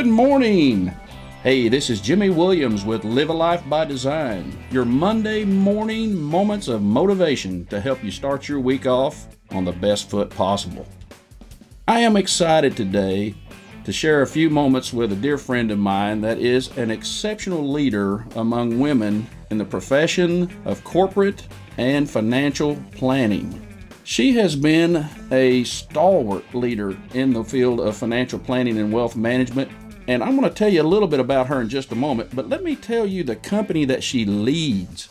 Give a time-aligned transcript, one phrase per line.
[0.00, 0.86] Good morning.
[1.42, 6.68] Hey, this is Jimmy Williams with Live a Life by Design, your Monday morning moments
[6.68, 10.86] of motivation to help you start your week off on the best foot possible.
[11.86, 13.34] I am excited today
[13.84, 17.70] to share a few moments with a dear friend of mine that is an exceptional
[17.70, 23.66] leader among women in the profession of corporate and financial planning.
[24.04, 29.70] She has been a stalwart leader in the field of financial planning and wealth management.
[30.10, 32.34] And I'm going to tell you a little bit about her in just a moment,
[32.34, 35.08] but let me tell you the company that she leads.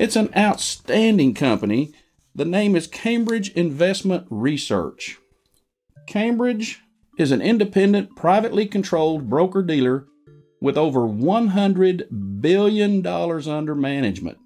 [0.00, 1.92] It's an outstanding company.
[2.34, 5.18] The name is Cambridge Investment Research.
[6.06, 6.80] Cambridge
[7.18, 10.06] is an independent, privately controlled broker dealer
[10.58, 14.38] with over $100 billion under management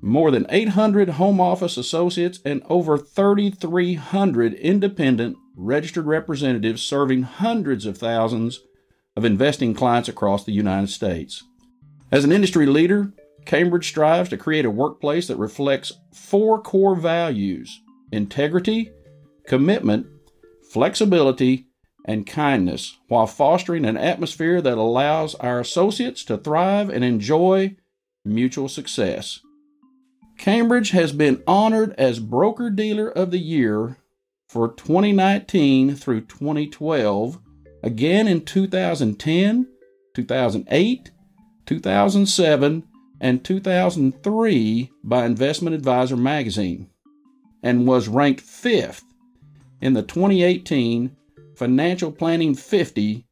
[0.00, 7.96] more than 800 home office associates, and over 3,300 independent registered representatives serving hundreds of
[7.96, 8.60] thousands
[9.16, 11.44] of investing clients across the United States.
[12.10, 13.12] As an industry leader,
[13.44, 17.80] Cambridge strives to create a workplace that reflects four core values
[18.12, 18.90] integrity,
[19.46, 20.06] commitment,
[20.70, 21.66] flexibility,
[22.04, 27.74] and kindness, while fostering an atmosphere that allows our associates to thrive and enjoy
[28.24, 29.40] mutual success.
[30.38, 33.96] Cambridge has been honored as Broker Dealer of the Year
[34.48, 37.38] for 2019 through 2012,
[37.84, 39.68] again in 2010,
[40.14, 41.10] 2008,
[41.66, 42.84] 2007,
[43.20, 46.88] and 2003 by Investment Advisor magazine,
[47.62, 49.04] and was ranked fifth
[49.82, 51.14] in the 2018
[51.54, 53.26] Financial Planning 50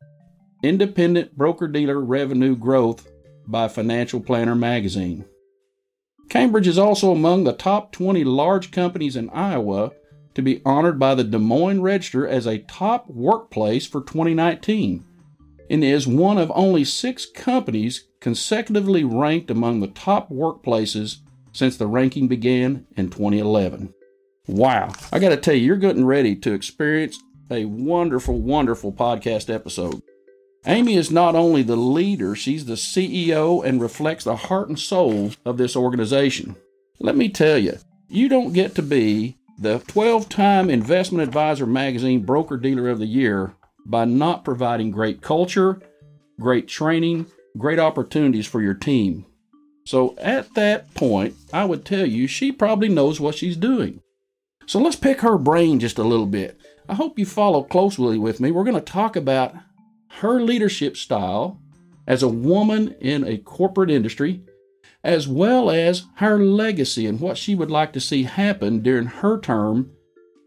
[0.62, 3.10] Independent Broker Dealer Revenue Growth
[3.46, 5.24] by Financial Planner magazine.
[6.28, 9.92] Cambridge is also among the top 20 large companies in Iowa
[10.34, 15.04] to be honored by the Des Moines Register as a top workplace for 2019
[15.70, 21.18] and is one of only six companies consecutively ranked among the top workplaces
[21.52, 23.92] since the ranking began in 2011.
[24.46, 27.18] Wow, I got to tell you, you're getting ready to experience
[27.50, 30.02] a wonderful, wonderful podcast episode.
[30.66, 35.32] Amy is not only the leader, she's the CEO and reflects the heart and soul
[35.44, 36.56] of this organization.
[37.00, 37.78] Let me tell you,
[38.08, 43.06] you don't get to be the 12 time Investment Advisor Magazine Broker Dealer of the
[43.06, 43.54] Year
[43.86, 45.80] by not providing great culture,
[46.40, 47.26] great training,
[47.56, 49.26] great opportunities for your team.
[49.84, 54.00] So at that point, I would tell you she probably knows what she's doing.
[54.66, 56.60] So let's pick her brain just a little bit.
[56.88, 58.50] I hope you follow closely with me.
[58.50, 59.54] We're going to talk about
[60.20, 61.60] her leadership style
[62.06, 64.42] as a woman in a corporate industry,
[65.04, 69.38] as well as her legacy and what she would like to see happen during her
[69.38, 69.90] term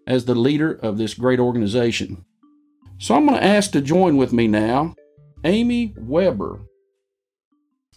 [0.07, 2.25] as the leader of this great organization.
[2.97, 4.95] So I'm going to ask to join with me now
[5.43, 6.61] Amy Weber.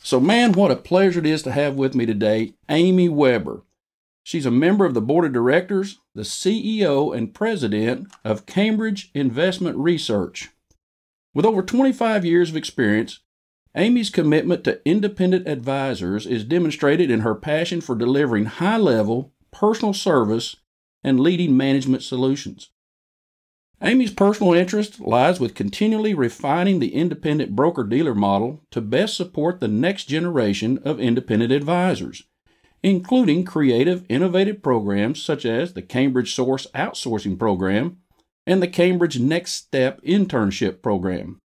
[0.02, 3.62] So, man, what a pleasure it is to have with me today Amy Weber.
[4.22, 9.76] She's a member of the board of directors, the CEO, and president of Cambridge Investment
[9.78, 10.50] Research.
[11.34, 13.20] With over 25 years of experience,
[13.78, 19.94] Amy's commitment to independent advisors is demonstrated in her passion for delivering high level, personal
[19.94, 20.56] service
[21.05, 22.71] and leading management solutions.
[23.81, 29.61] Amy's personal interest lies with continually refining the independent broker dealer model to best support
[29.61, 32.25] the next generation of independent advisors,
[32.83, 37.99] including creative, innovative programs such as the Cambridge Source Outsourcing Program
[38.45, 41.41] and the Cambridge Next Step Internship Program.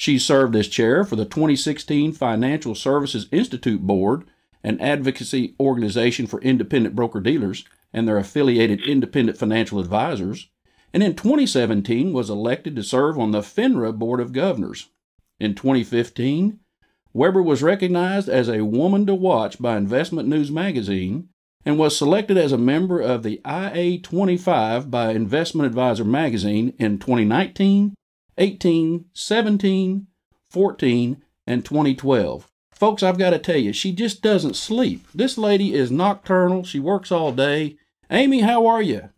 [0.00, 4.22] She served as chair for the 2016 Financial Services Institute Board,
[4.62, 10.50] an advocacy organization for independent broker dealers and their affiliated independent financial advisors,
[10.94, 14.88] and in 2017 was elected to serve on the FINRA Board of Governors.
[15.40, 16.60] In 2015,
[17.12, 21.28] Weber was recognized as a woman to watch by Investment News magazine
[21.64, 27.00] and was selected as a member of the IA 25 by Investment Advisor magazine in
[27.00, 27.96] 2019,
[28.38, 30.06] 18, 17,
[30.50, 32.50] 14, and 2012.
[32.70, 35.06] Folks, I've got to tell you, she just doesn't sleep.
[35.12, 36.62] This lady is nocturnal.
[36.62, 37.76] She works all day.
[38.10, 39.10] Amy, how are you?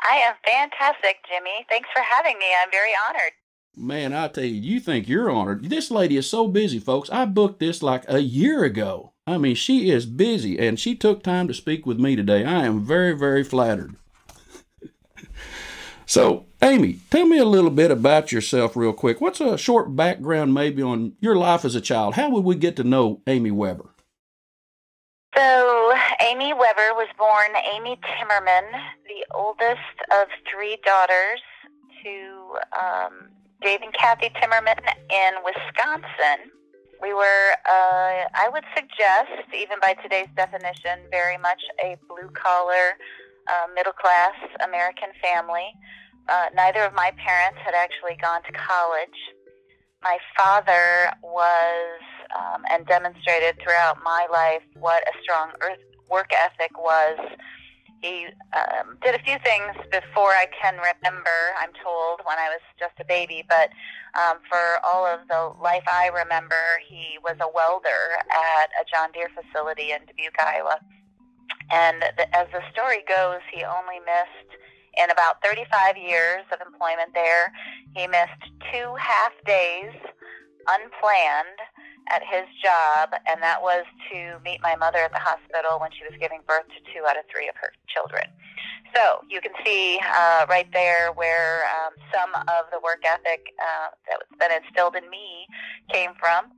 [0.00, 1.66] I am fantastic, Jimmy.
[1.68, 2.46] Thanks for having me.
[2.62, 3.32] I'm very honored.
[3.76, 5.70] Man, I tell you, you think you're honored.
[5.70, 7.10] This lady is so busy, folks.
[7.10, 9.12] I booked this like a year ago.
[9.26, 12.44] I mean, she is busy and she took time to speak with me today.
[12.44, 13.96] I am very, very flattered.
[16.12, 19.22] So, Amy, tell me a little bit about yourself, real quick.
[19.22, 22.16] What's a short background, maybe, on your life as a child?
[22.16, 23.88] How would we get to know Amy Weber?
[25.34, 28.68] So, Amy Weber was born Amy Timmerman,
[29.06, 31.40] the oldest of three daughters
[32.04, 33.30] to um,
[33.62, 34.76] Dave and Kathy Timmerman
[35.08, 36.52] in Wisconsin.
[37.00, 42.98] We were, uh, I would suggest, even by today's definition, very much a blue collar,
[43.48, 44.34] uh, middle class
[44.64, 45.72] American family.
[46.28, 49.18] Uh, neither of my parents had actually gone to college.
[50.02, 52.00] My father was
[52.36, 55.78] um, and demonstrated throughout my life what a strong earth
[56.10, 57.18] work ethic was
[58.02, 62.60] he um, did a few things before I can remember, I'm told, when I was
[62.78, 63.46] just a baby.
[63.48, 63.70] But
[64.18, 69.12] um, for all of the life I remember, he was a welder at a John
[69.12, 70.78] Deere facility in Dubuque, Iowa.
[71.72, 74.50] And the, as the story goes, he only missed,
[75.00, 77.50] in about 35 years of employment there,
[77.96, 79.92] he missed two half days
[80.68, 81.58] unplanned
[82.10, 86.04] at his job, and that was to meet my mother at the hospital when she
[86.04, 88.26] was giving birth to two out of three of her children.
[88.94, 93.88] So you can see uh, right there where um, some of the work ethic uh,
[94.08, 95.46] that's been instilled in me
[95.90, 96.52] came from.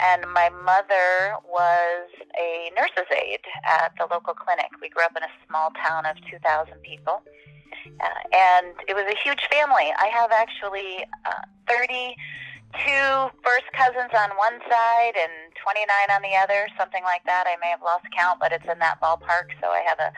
[0.00, 2.08] And my mother was
[2.38, 4.70] a nurse's aide at the local clinic.
[4.80, 7.22] We grew up in a small town of 2,000 people.
[8.00, 9.92] Uh, and it was a huge family.
[9.98, 12.14] I have actually uh, 30
[12.74, 13.10] two
[13.44, 17.44] first cousins on one side and 29 on the other, something like that.
[17.46, 19.56] I may have lost count, but it's in that ballpark.
[19.60, 20.10] So I have a,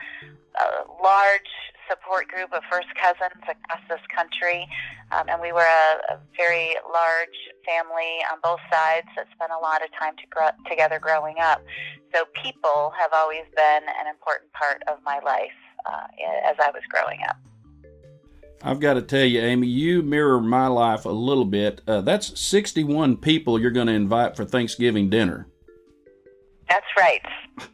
[0.59, 0.67] a
[1.01, 1.51] large
[1.89, 4.67] support group of first cousins across this country.
[5.11, 9.59] Um, and we were a, a very large family on both sides that spent a
[9.59, 11.63] lot of time to grow, together growing up.
[12.13, 15.55] So people have always been an important part of my life
[15.85, 16.07] uh,
[16.47, 17.37] as I was growing up.
[18.63, 21.81] I've got to tell you, Amy, you mirror my life a little bit.
[21.87, 25.47] Uh, that's 61 people you're going to invite for Thanksgiving dinner.
[26.69, 27.21] That's right.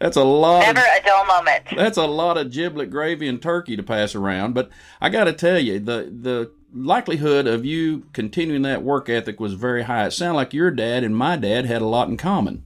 [0.00, 0.60] That's a lot.
[0.60, 1.64] Never of, a dull moment.
[1.74, 4.54] That's a lot of giblet gravy and turkey to pass around.
[4.54, 4.70] But
[5.00, 9.54] I got to tell you, the the likelihood of you continuing that work ethic was
[9.54, 10.06] very high.
[10.06, 12.64] It sounded like your dad and my dad had a lot in common.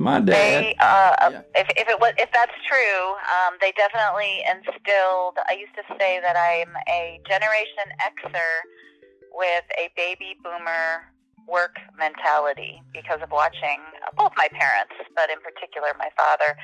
[0.00, 0.32] My dad.
[0.32, 1.60] They, uh, yeah.
[1.60, 3.04] if, if it was, if that's true,
[3.36, 5.36] um, they definitely instilled.
[5.44, 8.64] I used to say that I'm a Generation Xer
[9.36, 11.04] with a baby boomer
[11.44, 13.76] work mentality because of watching
[14.16, 16.56] both my parents, but in particular my father.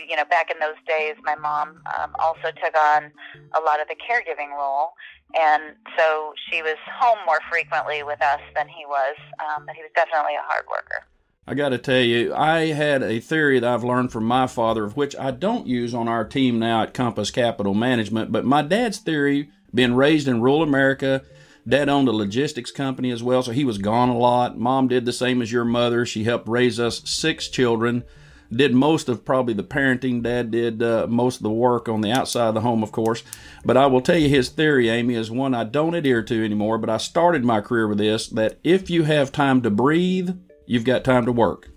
[0.00, 3.12] You know, back in those days, my mom um, also took on
[3.52, 4.96] a lot of the caregiving role,
[5.36, 9.16] and so she was home more frequently with us than he was.
[9.44, 11.04] Um, but he was definitely a hard worker.
[11.48, 14.82] I got to tell you, I had a theory that I've learned from my father,
[14.82, 18.32] of which I don't use on our team now at Compass Capital Management.
[18.32, 21.22] But my dad's theory, being raised in rural America,
[21.66, 24.58] dad owned a logistics company as well, so he was gone a lot.
[24.58, 26.04] Mom did the same as your mother.
[26.04, 28.02] She helped raise us six children,
[28.50, 30.24] did most of probably the parenting.
[30.24, 33.22] Dad did uh, most of the work on the outside of the home, of course.
[33.64, 36.78] But I will tell you his theory, Amy, is one I don't adhere to anymore.
[36.78, 40.36] But I started my career with this that if you have time to breathe,
[40.66, 41.68] you've got time to work.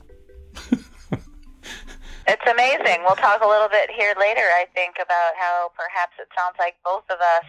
[2.28, 3.04] it's amazing.
[3.06, 6.76] We'll talk a little bit here later, I think, about how perhaps it sounds like
[6.84, 7.46] both of us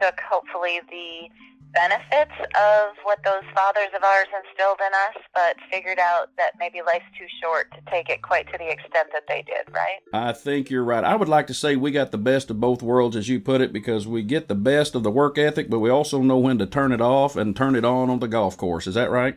[0.00, 1.28] took hopefully the
[1.76, 6.80] benefits of what those fathers of ours instilled in us, but figured out that maybe
[6.84, 10.00] life's too short to take it quite to the extent that they did, right?
[10.12, 11.04] I think you're right.
[11.04, 13.60] I would like to say we got the best of both worlds, as you put
[13.60, 16.58] it, because we get the best of the work ethic, but we also know when
[16.58, 18.86] to turn it off and turn it on on the golf course.
[18.86, 19.36] Is that right?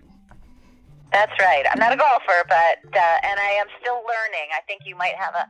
[1.11, 1.65] That's right.
[1.71, 4.53] I'm not a golfer, but uh, and I am still learning.
[4.53, 5.45] I think you might have a,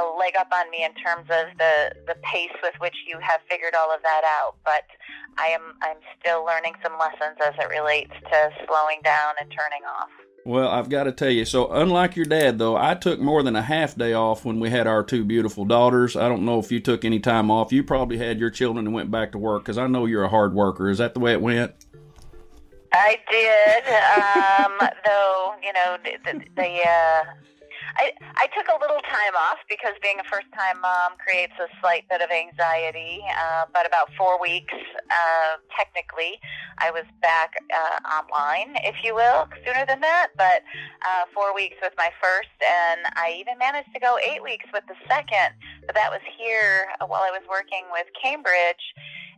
[0.00, 3.40] a leg up on me in terms of the the pace with which you have
[3.48, 4.56] figured all of that out.
[4.64, 4.88] But
[5.36, 9.84] I am I'm still learning some lessons as it relates to slowing down and turning
[9.84, 10.08] off.
[10.44, 13.54] Well, I've got to tell you, so unlike your dad, though, I took more than
[13.54, 16.16] a half day off when we had our two beautiful daughters.
[16.16, 17.70] I don't know if you took any time off.
[17.70, 20.28] You probably had your children and went back to work because I know you're a
[20.28, 20.90] hard worker.
[20.90, 21.74] Is that the way it went?
[22.92, 23.84] I did,
[24.20, 27.24] um, though you know the, the, the uh,
[27.96, 31.68] I I took a little time off because being a first time mom creates a
[31.80, 33.20] slight bit of anxiety.
[33.28, 36.40] Uh, but about four weeks, uh, technically,
[36.78, 40.28] I was back uh, online, if you will, sooner than that.
[40.36, 40.62] But
[41.04, 44.84] uh, four weeks with my first, and I even managed to go eight weeks with
[44.88, 45.52] the second.
[45.86, 48.84] But that was here while I was working with Cambridge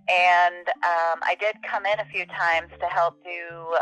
[0.08, 3.30] and um, I did come in a few times to help do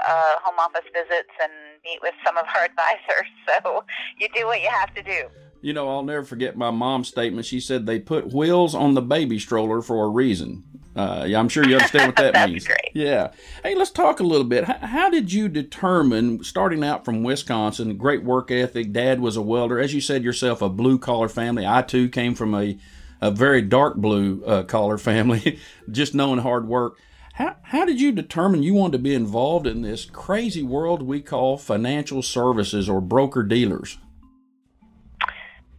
[0.08, 1.52] uh, home office visits and
[1.84, 3.28] meet with some of our advisors.
[3.46, 3.84] So
[4.18, 5.28] you do what you have to do.
[5.60, 7.46] You know, I'll never forget my mom's statement.
[7.46, 10.64] She said they put wheels on the baby stroller for a reason.
[10.94, 12.66] Uh, yeah, I'm sure you understand what that That's means.
[12.66, 12.90] Great.
[12.94, 13.32] Yeah.
[13.62, 14.64] Hey, let's talk a little bit.
[14.64, 18.92] How, how, did you determine, starting out from Wisconsin, great work ethic?
[18.92, 21.66] Dad was a welder, as you said yourself, a blue collar family.
[21.66, 22.76] I too came from a
[23.22, 25.58] a very dark blue uh, collar family,
[25.90, 26.98] just knowing hard work.
[27.34, 31.22] How, how did you determine you wanted to be involved in this crazy world we
[31.22, 33.96] call financial services or broker dealers?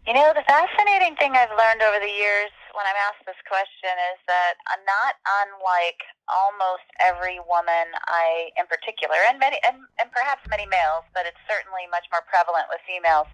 [0.07, 3.93] You know, the fascinating thing I've learned over the years when I'm asked this question
[4.15, 5.13] is that I'm not
[5.45, 11.29] unlike almost every woman I, in particular, and many, and, and perhaps many males, but
[11.29, 13.29] it's certainly much more prevalent with females.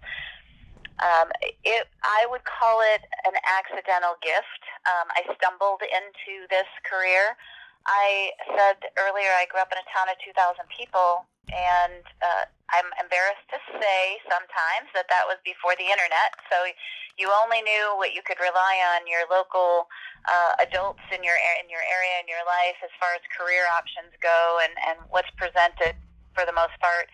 [0.98, 1.30] Um,
[1.64, 4.62] it, I would call it an accidental gift.
[4.84, 7.38] Um, I stumbled into this career.
[7.88, 10.36] I said earlier I grew up in a town of 2,000
[10.68, 12.44] people, and uh,
[12.76, 16.36] I'm embarrassed to say sometimes that that was before the internet.
[16.52, 16.68] So
[17.16, 19.88] you only knew what you could rely on your local
[20.28, 24.12] uh, adults in your in your area in your life as far as career options
[24.20, 25.96] go, and and what's presented
[26.40, 27.12] for the most part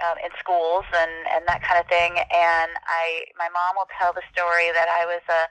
[0.00, 2.16] um, in schools and and that kind of thing.
[2.16, 5.42] And I, my mom will tell the story that I was a,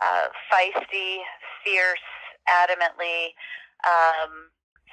[0.00, 0.10] a
[0.48, 1.20] feisty,
[1.60, 2.08] fierce,
[2.48, 3.36] adamantly.
[3.84, 4.48] Um,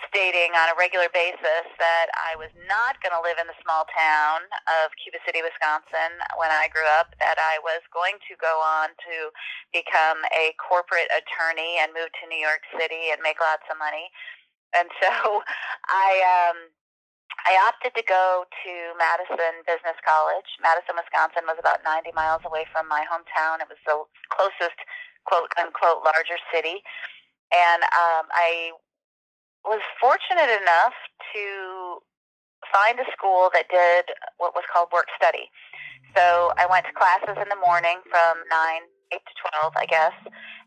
[0.09, 3.85] stating on a regular basis that I was not going to live in the small
[3.93, 4.41] town
[4.81, 8.89] of Cuba City, Wisconsin when I grew up, that I was going to go on
[8.97, 9.29] to
[9.69, 14.09] become a corporate attorney and move to New York City and make lots of money.
[14.73, 15.11] And so
[15.85, 16.09] I
[16.49, 16.73] um
[17.47, 20.47] I opted to go to Madison Business College.
[20.61, 23.63] Madison, Wisconsin was about 90 miles away from my hometown.
[23.63, 24.77] It was the closest,
[25.25, 26.83] quote unquote, larger city.
[27.51, 28.71] And um, I
[29.65, 30.95] was fortunate enough
[31.33, 32.01] to
[32.69, 35.49] find a school that did what was called work study.
[36.15, 38.81] So I went to classes in the morning from 9,
[39.13, 40.15] 8 to 12, I guess.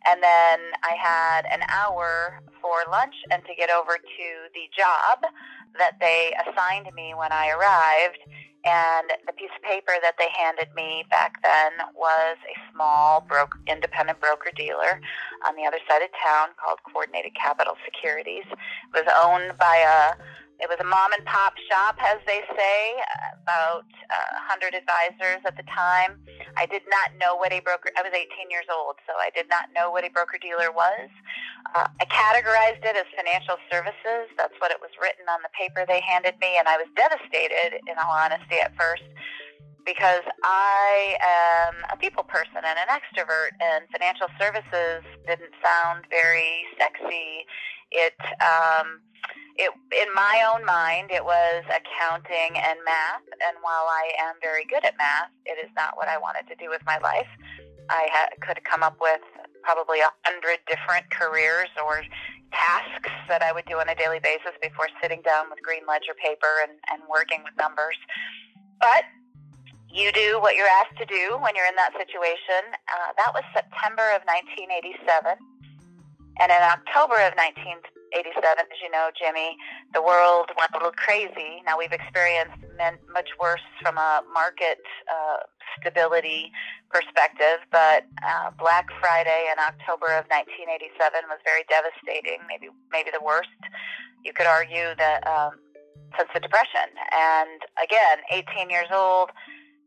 [0.07, 5.31] And then I had an hour for lunch and to get over to the job
[5.79, 8.19] that they assigned me when I arrived.
[8.65, 13.59] And the piece of paper that they handed me back then was a small broker,
[13.67, 15.01] independent broker dealer
[15.47, 18.45] on the other side of town called Coordinated Capital Securities.
[18.49, 20.17] It was owned by a
[20.65, 22.81] it was a mom and pop shop, as they say,
[23.45, 26.17] about uh, 100 advisors at the time.
[26.57, 29.45] I did not know what a broker, I was 18 years old, so I did
[29.53, 31.13] not know what a broker dealer was.
[31.77, 34.33] Uh, I categorized it as financial services.
[34.41, 37.85] That's what it was written on the paper they handed me, and I was devastated,
[37.85, 39.05] in all honesty, at first
[39.85, 46.65] because I am a people person and an extrovert, and financial services didn't sound very
[46.79, 47.45] sexy.
[47.91, 49.01] It, um,
[49.57, 54.65] it in my own mind it was accounting and math and while i am very
[54.67, 57.31] good at math it is not what i wanted to do with my life
[57.91, 59.23] i ha- could come up with
[59.63, 62.03] probably a hundred different careers or
[62.53, 66.15] tasks that i would do on a daily basis before sitting down with green ledger
[66.19, 67.97] paper and, and working with numbers
[68.81, 69.05] but
[69.95, 73.45] you do what you're asked to do when you're in that situation uh, that was
[73.55, 75.39] september of 1987
[76.43, 79.57] and in october of 1987, as you know, Jimmy,
[79.93, 81.63] the world went a little crazy.
[81.67, 82.59] Now we've experienced
[83.13, 84.79] much worse from a market
[85.11, 85.47] uh,
[85.81, 86.53] stability
[86.91, 93.23] perspective, but uh, Black Friday in October of 1987 was very devastating, maybe maybe the
[93.23, 93.51] worst.
[94.25, 95.59] You could argue that um,
[96.17, 96.87] since the Depression.
[97.11, 99.31] And again, 18 years old,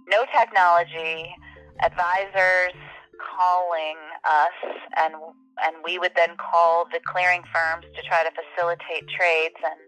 [0.07, 1.35] no technology,
[1.83, 2.73] advisors
[3.17, 4.57] calling us
[4.97, 5.13] and
[5.57, 9.79] and we would then call the clearing firms to try to facilitate trades and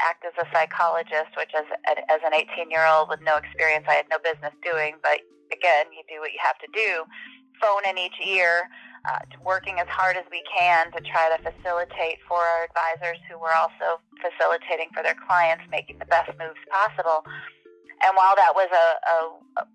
[0.00, 1.66] act as a psychologist, which as
[2.08, 4.96] as an 18 year old with no experience, I had no business doing.
[5.02, 5.20] But
[5.52, 7.04] again, you do what you have to do.
[7.60, 8.66] Phone in each ear,
[9.04, 13.38] uh, working as hard as we can to try to facilitate for our advisors who
[13.38, 17.22] were also facilitating for their clients, making the best moves possible.
[18.04, 19.66] And while that was a, a, a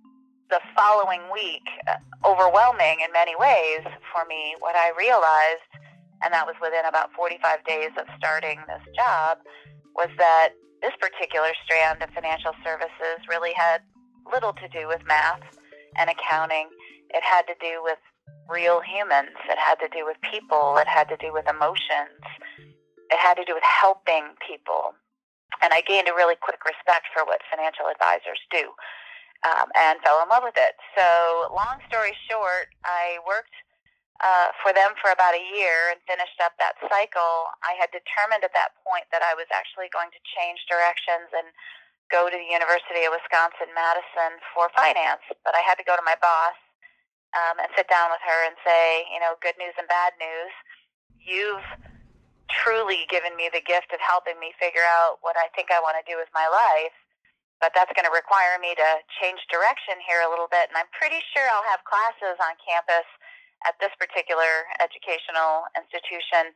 [0.49, 4.55] the following week uh, overwhelming in many ways for me.
[4.59, 5.67] What I realized,
[6.23, 9.39] and that was within about 45 days of starting this job,
[9.95, 13.81] was that this particular strand of financial services really had
[14.31, 15.43] little to do with math
[15.97, 16.69] and accounting.
[17.09, 17.99] It had to do with
[18.49, 19.35] real humans.
[19.49, 20.77] It had to do with people.
[20.77, 22.23] It had to do with emotions.
[23.09, 24.93] It had to do with helping people.
[25.63, 28.71] And I gained a really quick respect for what financial advisors do
[29.45, 30.77] um, and fell in love with it.
[30.97, 33.53] So, long story short, I worked
[34.17, 37.53] uh, for them for about a year and finished up that cycle.
[37.61, 41.45] I had determined at that point that I was actually going to change directions and
[42.09, 46.05] go to the University of Wisconsin Madison for finance, but I had to go to
[46.07, 46.57] my boss
[47.35, 50.53] um, and sit down with her and say, you know, good news and bad news.
[51.19, 51.67] You've
[52.49, 55.99] truly given me the gift of helping me figure out what I think I want
[55.99, 56.95] to do with my life
[57.59, 60.69] but that's going to require me to change direction here a little bit.
[60.69, 63.07] And I'm pretty sure I'll have classes on campus
[63.65, 66.53] at this particular educational institution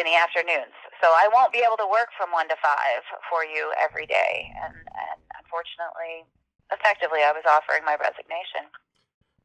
[0.00, 0.72] in the afternoons.
[1.00, 4.52] So I won't be able to work from one to five for you every day.
[4.64, 6.24] And, and unfortunately,
[6.72, 8.72] effectively, I was offering my resignation.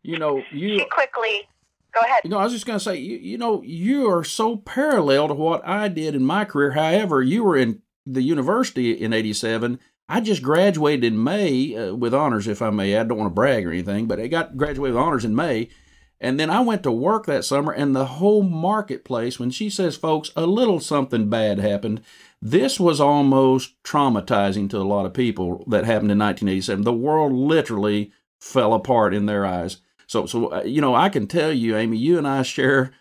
[0.03, 1.47] You know, you she quickly.
[1.93, 2.21] Go ahead.
[2.23, 5.27] You know, I was just going to say, you, you know, you are so parallel
[5.27, 6.71] to what I did in my career.
[6.71, 9.79] However, you were in the university in '87.
[10.07, 12.97] I just graduated in May uh, with honors, if I may.
[12.97, 15.69] I don't want to brag or anything, but I got graduated with honors in May.
[16.19, 19.95] And then I went to work that summer, and the whole marketplace, when she says,
[19.95, 22.01] folks, a little something bad happened,
[22.39, 26.83] this was almost traumatizing to a lot of people that happened in 1987.
[26.83, 29.77] The world literally fell apart in their eyes.
[30.11, 32.91] So, so uh, you know, I can tell you, Amy, you and I share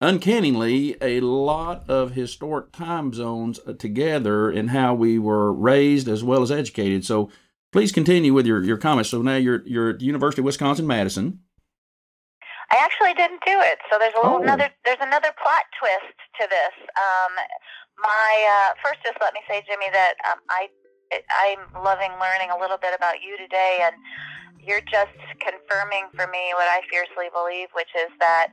[0.00, 6.22] uncannily a lot of historic time zones uh, together in how we were raised as
[6.22, 7.04] well as educated.
[7.04, 7.28] So,
[7.72, 9.10] please continue with your, your comments.
[9.10, 11.40] So now you're you're at the University of Wisconsin Madison.
[12.70, 13.78] I actually didn't do it.
[13.90, 14.42] So there's a little oh.
[14.42, 16.74] another there's another plot twist to this.
[16.94, 17.32] Um,
[17.98, 20.68] my uh, first, just let me say, Jimmy, that um, I
[21.12, 23.94] I'm loving learning a little bit about you today, and
[24.62, 28.52] you're just confirming for me what I fiercely believe, which is that.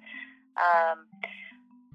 [0.58, 1.06] Um,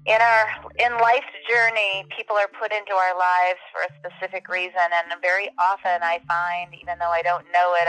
[0.05, 0.43] in our
[0.83, 5.47] in life's journey people are put into our lives for a specific reason and very
[5.55, 7.87] often i find even though i don't know it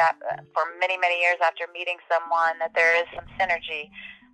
[0.54, 3.90] for many many years after meeting someone that there is some synergy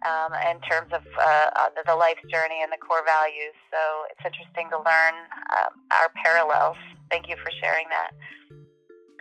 [0.06, 3.56] um, in terms of uh, the life's journey and the core values.
[3.70, 5.14] So it's interesting to learn
[5.60, 6.76] um, our parallels.
[7.10, 8.10] Thank you for sharing that.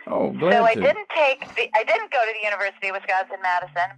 [0.06, 3.92] Oh, so I didn't take the, I didn't go to the University of Wisconsin Madison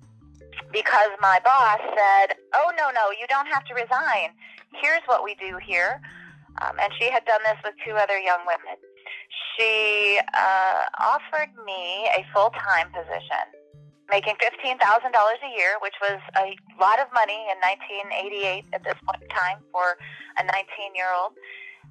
[0.72, 4.34] because my boss said, "Oh no, no, you don't have to resign.
[4.82, 6.02] Here's what we do here."
[6.60, 8.76] Um, and she had done this with two other young women.
[9.56, 13.61] She uh, offered me a full time position
[14.10, 19.22] making $15,000 a year, which was a lot of money in 1988 at this point
[19.22, 19.96] in time for
[20.38, 21.32] a 19 year old.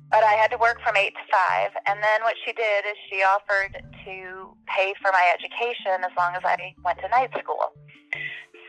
[0.09, 1.71] But I had to work from 8 to 5.
[1.87, 3.71] And then what she did is she offered
[4.03, 4.15] to
[4.67, 7.71] pay for my education as long as I went to night school.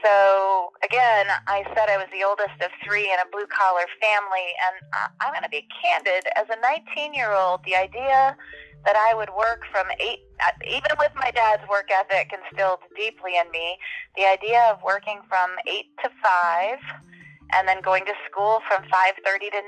[0.02, 4.50] So again, I said I was the oldest of three in a blue collar family,
[4.58, 4.74] and
[5.20, 6.26] I'm going to be candid.
[6.36, 8.36] As a 19 year old, the idea
[8.84, 13.38] that I would work from eight, uh, even with my dad's work ethic instilled deeply
[13.38, 13.78] in me,
[14.16, 16.82] the idea of working from eight to five
[17.52, 19.62] and then going to school from 5.30 to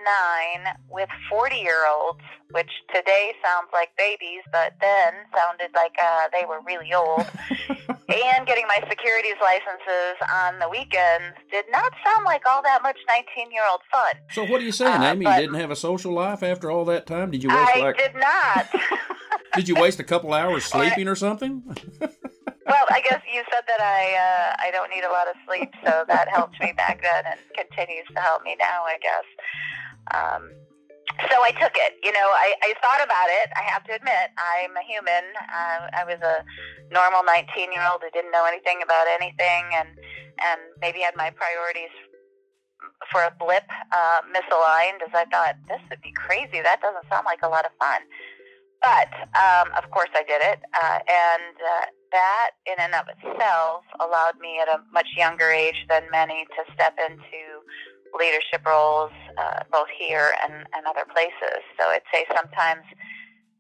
[0.65, 6.29] 9 with 40 year olds which today sounds like babies but then sounded like uh,
[6.33, 7.27] they were really old.
[8.07, 12.99] And getting my securities licenses on the weekends did not sound like all that much
[13.09, 14.21] 19 year old fun.
[14.31, 15.25] So what are you saying uh, amy?
[15.25, 17.31] You didn't have a social life after all that time?
[17.31, 18.69] Did you waste I like did not.
[19.55, 21.63] Did you waste a couple hours sleeping or something
[22.75, 25.71] well, I guess you said that I uh, I don't need a lot of sleep,
[25.87, 28.83] so that helped me back then and continues to help me now.
[28.83, 29.27] I guess.
[30.11, 30.43] Um,
[31.31, 31.95] so I took it.
[32.03, 33.47] You know, I, I thought about it.
[33.55, 35.23] I have to admit, I'm a human.
[35.39, 36.43] Uh, I was a
[36.91, 39.89] normal 19 year old who didn't know anything about anything, and
[40.43, 41.95] and maybe had my priorities
[43.15, 44.99] for a blip uh, misaligned.
[45.07, 46.59] As I thought, this would be crazy.
[46.59, 48.03] That doesn't sound like a lot of fun.
[48.83, 49.09] But
[49.39, 54.39] um, of course, I did it, uh, and uh, that in and of itself allowed
[54.39, 57.43] me at a much younger age than many to step into
[58.15, 61.59] leadership roles, uh, both here and, and other places.
[61.75, 62.87] So I'd say sometimes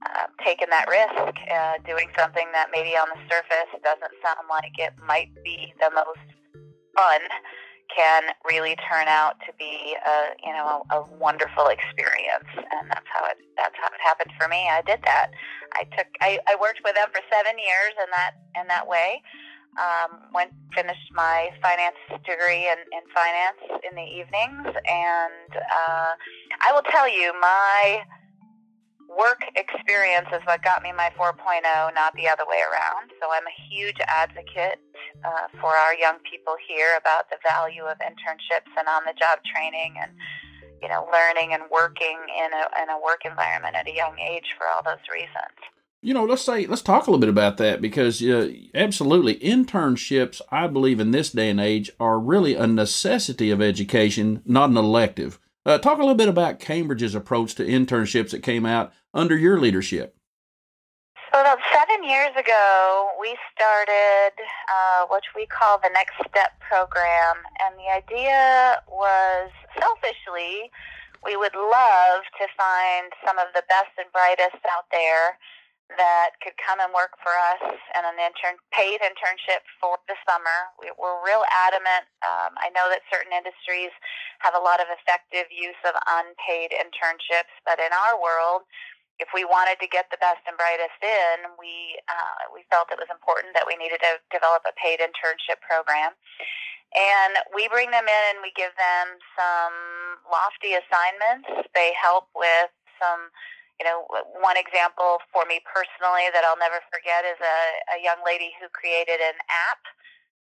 [0.06, 4.78] uh, taking that risk, uh, doing something that maybe on the surface doesn't sound like
[4.78, 6.22] it might be the most
[6.94, 7.20] fun
[7.94, 12.48] can really turn out to be a you know a, a wonderful experience.
[12.54, 14.68] And that's how it that's how it happened for me.
[14.70, 15.28] I did that.
[15.74, 19.22] I took i, I worked with them for seven years in that in that way.
[19.74, 24.70] Um, went finished my finance degree in, in finance in the evenings.
[24.70, 26.12] And uh,
[26.62, 28.04] i will tell you my
[29.08, 31.34] work experience is what got me my 4.0,
[31.94, 33.10] not the other way around.
[33.20, 34.80] So I'm a huge advocate
[35.24, 40.12] uh, for our young people here about the value of internships and on-the-job training and
[40.82, 44.54] you know learning and working in a in a work environment at a young age
[44.58, 45.56] for all those reasons.
[46.02, 50.42] You know, let's say let's talk a little bit about that because uh, absolutely internships,
[50.50, 54.76] I believe in this day and age, are really a necessity of education, not an
[54.76, 55.38] elective.
[55.66, 59.58] Uh, talk a little bit about Cambridge's approach to internships that came out under your
[59.58, 60.14] leadership.
[61.32, 64.36] So about seven years ago, we started
[64.68, 69.50] uh, what we call the Next Step program, and the idea was
[69.80, 70.70] selfishly,
[71.24, 75.38] we would love to find some of the best and brightest out there
[75.92, 77.60] that could come and work for us
[77.92, 80.72] and an intern paid internship for the summer.
[80.80, 82.08] We, are real adamant.
[82.24, 83.92] Um, I know that certain industries
[84.40, 88.64] have a lot of effective use of unpaid internships, but in our world,
[89.22, 92.98] if we wanted to get the best and brightest in, we uh, we felt it
[92.98, 96.18] was important that we needed to develop a paid internship program.
[96.94, 99.76] And we bring them in and we give them some
[100.30, 101.46] lofty assignments.
[101.74, 103.30] They help with some
[103.80, 104.06] you know,
[104.38, 107.58] one example for me personally that I'll never forget is a,
[107.94, 109.82] a young lady who created an app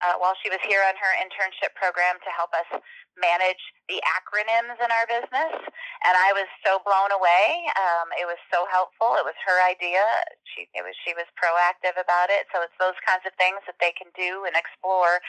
[0.02, 2.66] uh, while she was here on her internship program to help us
[3.14, 5.54] manage the acronyms in our business.
[6.02, 7.70] And I was so blown away.
[7.78, 9.14] Um, it was so helpful.
[9.14, 10.02] It was her idea.
[10.42, 12.50] She it was she was proactive about it.
[12.50, 15.22] So it's those kinds of things that they can do and explore.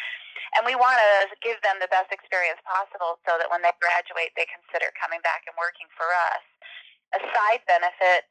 [0.57, 4.33] And we want to give them the best experience possible so that when they graduate,
[4.33, 6.41] they consider coming back and working for us
[7.13, 8.25] a side benefit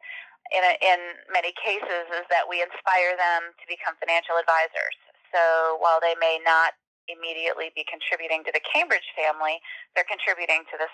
[0.50, 1.00] in, a, in
[1.32, 4.96] many cases is that we inspire them to become financial advisors.
[5.32, 6.76] So while they may not
[7.08, 9.58] immediately be contributing to the Cambridge family,
[9.94, 10.92] they're contributing to this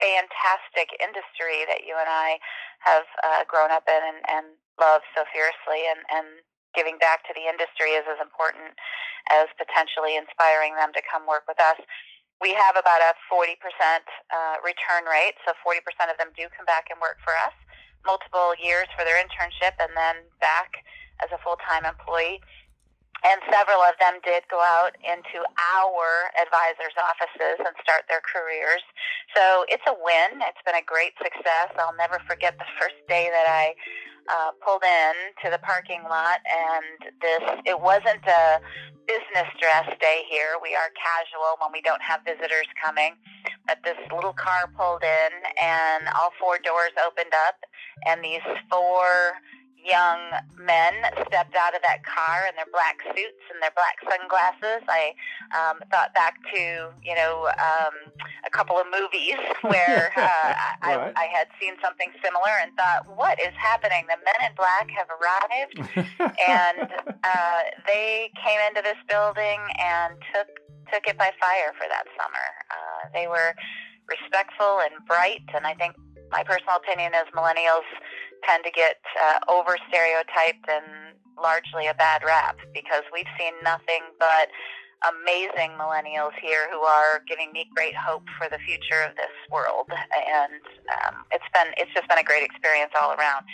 [0.00, 2.40] fantastic industry that you and I
[2.80, 4.46] have uh, grown up in and, and
[4.80, 5.84] love so fiercely.
[5.92, 6.40] And, and
[6.74, 8.72] giving back to the industry is as important
[9.28, 11.78] as potentially inspiring them to come work with us
[12.40, 16.88] we have about a 40% uh, return rate, so 40% of them do come back
[16.88, 17.52] and work for us,
[18.08, 20.80] multiple years for their internship, and then back
[21.20, 22.40] as a full-time employee.
[23.20, 25.44] And several of them did go out into
[25.76, 28.80] our advisors' offices and start their careers.
[29.36, 30.40] So it's a win.
[30.40, 31.68] It's been a great success.
[31.76, 33.76] I'll never forget the first day that I
[34.30, 35.14] uh, pulled in
[35.44, 38.60] to the parking lot, and this it wasn't a
[39.06, 40.54] business dress day here.
[40.62, 43.18] We are casual when we don't have visitors coming,
[43.66, 47.58] but this little car pulled in, and all four doors opened up,
[48.06, 49.34] and these four
[49.84, 50.18] young
[50.58, 50.92] men
[51.26, 54.84] stepped out of that car in their black suits and their black sunglasses.
[54.88, 55.14] I
[55.56, 57.94] um, thought back to you know um,
[58.44, 63.40] a couple of movies where uh, I, I had seen something similar and thought, what
[63.40, 64.04] is happening?
[64.08, 65.76] The men in black have arrived,
[66.48, 66.90] and
[67.24, 70.48] uh, they came into this building and took
[70.92, 72.46] took it by fire for that summer.
[72.70, 73.54] Uh, they were
[74.10, 75.94] respectful and bright, and I think
[76.32, 77.86] my personal opinion is millennials
[78.46, 84.02] tend to get uh, over stereotyped and largely a bad rap because we've seen nothing
[84.18, 84.48] but
[85.08, 89.88] amazing millennials here who are giving me great hope for the future of this world.
[89.90, 90.60] And
[91.00, 93.44] um, it's been it's just been a great experience all around.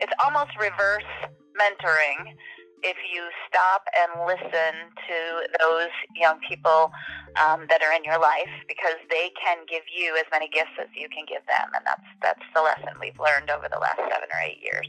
[0.00, 1.06] It's almost reverse
[1.54, 2.34] mentoring
[2.82, 4.74] if you stop and listen
[5.08, 5.18] to
[5.60, 6.92] those young people
[7.40, 10.88] um, that are in your life because they can give you as many gifts as
[10.94, 14.28] you can give them and that's that's the lesson we've learned over the last seven
[14.32, 14.86] or eight years.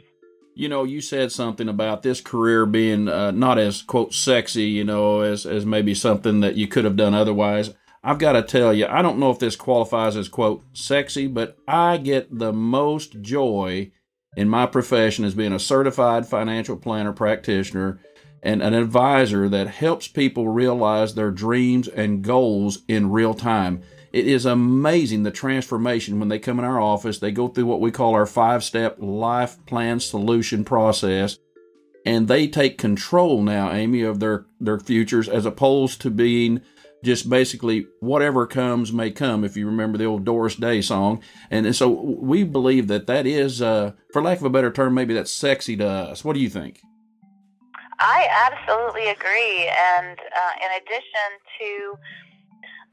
[0.54, 4.84] You know you said something about this career being uh, not as quote sexy you
[4.84, 7.74] know as as maybe something that you could have done otherwise.
[8.04, 11.58] I've got to tell you, I don't know if this qualifies as quote sexy, but
[11.68, 13.92] I get the most joy
[14.36, 18.00] in my profession as being a certified financial planner practitioner
[18.44, 23.82] and an advisor that helps people realize their dreams and goals in real time.
[24.14, 27.20] It is amazing the transformation when they come in our office.
[27.20, 31.38] They go through what we call our five step life plan solution process,
[32.06, 36.62] and they take control now, Amy, of their, their futures as opposed to being
[37.06, 41.22] just basically whatever comes may come if you remember the old doris day song.
[41.50, 45.14] And so we believe that that is uh, for lack of a better term maybe
[45.14, 46.26] that's sexy to us.
[46.26, 46.82] What do you think?
[48.00, 49.70] I absolutely agree.
[49.70, 51.30] And uh, in addition
[51.62, 51.94] to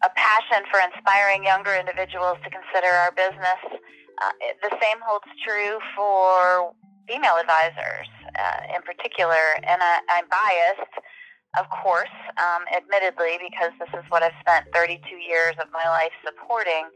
[0.04, 3.80] a passion for inspiring younger individuals to consider our business
[4.22, 4.30] uh,
[4.62, 6.72] the same holds true for
[7.08, 8.06] female advisors
[8.38, 9.58] uh, in particular.
[9.66, 10.94] And I, i'm biased
[11.58, 16.12] of course, um, admittedly, because this is what I've spent 32 years of my life
[16.24, 16.88] supporting,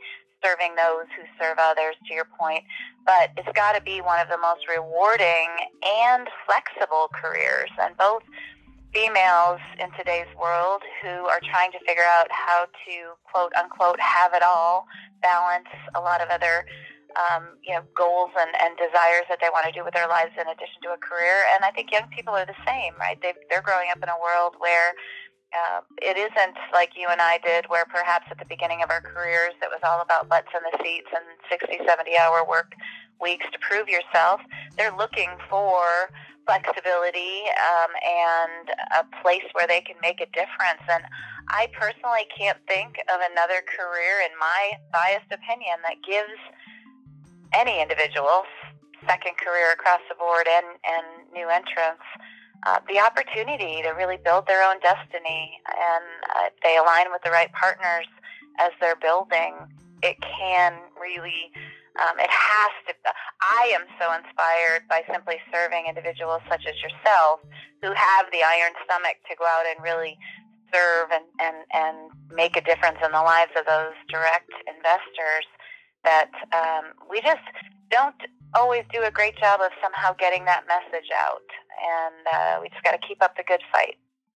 [0.43, 2.65] serving those who serve others, to your point.
[3.05, 5.49] But it's got to be one of the most rewarding
[5.85, 7.71] and flexible careers.
[7.81, 8.23] And both
[8.95, 14.33] females in today's world who are trying to figure out how to, quote unquote, have
[14.33, 14.87] it all,
[15.21, 16.65] balance a lot of other
[17.15, 20.33] um, you know, goals and, and desires that they want to do with their lives
[20.35, 21.47] in addition to a career.
[21.55, 23.19] And I think young people are the same, right?
[23.23, 24.93] they they're growing up in a world where
[25.55, 29.01] uh, it isn't like you and I did, where perhaps at the beginning of our
[29.01, 32.73] careers it was all about butts in the seats and 60, 70 hour work
[33.21, 34.41] weeks to prove yourself.
[34.77, 36.11] They're looking for
[36.47, 40.83] flexibility um, and a place where they can make a difference.
[40.89, 41.03] And
[41.49, 46.39] I personally can't think of another career, in my biased opinion, that gives
[47.57, 48.45] any individual,
[49.09, 52.05] second career across the board and, and new entrants,
[52.69, 55.57] uh, the opportunity to really build their own destiny.
[55.65, 56.05] And
[56.37, 58.07] uh, they align with the right partners
[58.59, 59.57] as they're building,
[60.03, 61.53] it can really,
[62.01, 62.93] um, it has to.
[63.41, 67.41] I am so inspired by simply serving individuals such as yourself
[67.83, 70.19] who have the iron stomach to go out and really
[70.73, 71.97] serve and, and, and
[72.35, 75.47] make a difference in the lives of those direct investors
[76.07, 77.43] that um, we just
[77.91, 78.15] don't
[78.55, 81.43] always do a great job of somehow getting that message out.
[81.83, 83.97] And uh, we just got to keep up the good fight.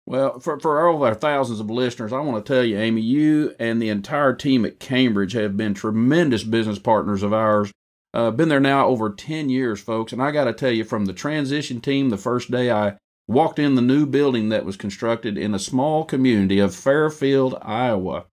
[0.07, 3.03] Well, for, for all of our thousands of listeners, I want to tell you, Amy,
[3.03, 7.73] you and the entire team at Cambridge have been tremendous business partners of ours.
[8.15, 10.13] Uh, been there now over 10 years, folks.
[10.13, 13.59] And I got to tell you, from the transition team, the first day I walked
[13.59, 18.27] in the new building that was constructed in a small community of Fairfield, Iowa.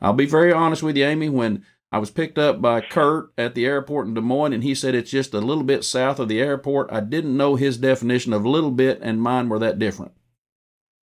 [0.00, 3.54] I'll be very honest with you, Amy, when I was picked up by Kurt at
[3.54, 6.28] the airport in Des Moines, and he said it's just a little bit south of
[6.28, 6.92] the airport.
[6.92, 10.12] I didn't know his definition of little bit, and mine were that different.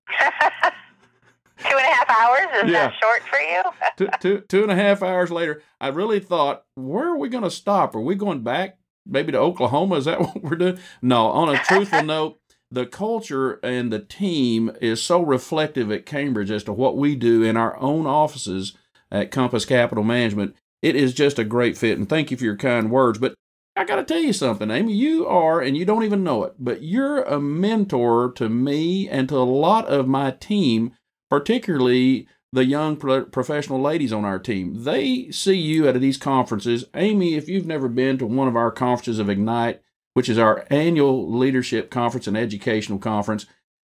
[0.10, 2.88] two and a half hours is yeah.
[2.88, 3.62] that short for you?
[3.96, 7.44] two, two, two and a half hours later, I really thought, where are we going
[7.44, 7.94] to stop?
[7.94, 9.96] Are we going back maybe to Oklahoma?
[9.96, 10.78] Is that what we're doing?
[11.00, 11.28] No.
[11.28, 12.38] On a truthful note,
[12.70, 17.42] the culture and the team is so reflective at Cambridge as to what we do
[17.42, 18.76] in our own offices
[19.10, 20.56] at Compass Capital Management.
[20.84, 23.18] It is just a great fit, and thank you for your kind words.
[23.18, 23.34] But
[23.74, 24.92] I got to tell you something, Amy.
[24.92, 29.26] You are, and you don't even know it, but you're a mentor to me and
[29.30, 30.92] to a lot of my team,
[31.30, 34.84] particularly the young pro- professional ladies on our team.
[34.84, 36.84] They see you at these conferences.
[36.94, 39.80] Amy, if you've never been to one of our conferences of Ignite,
[40.12, 43.46] which is our annual leadership conference and educational conference.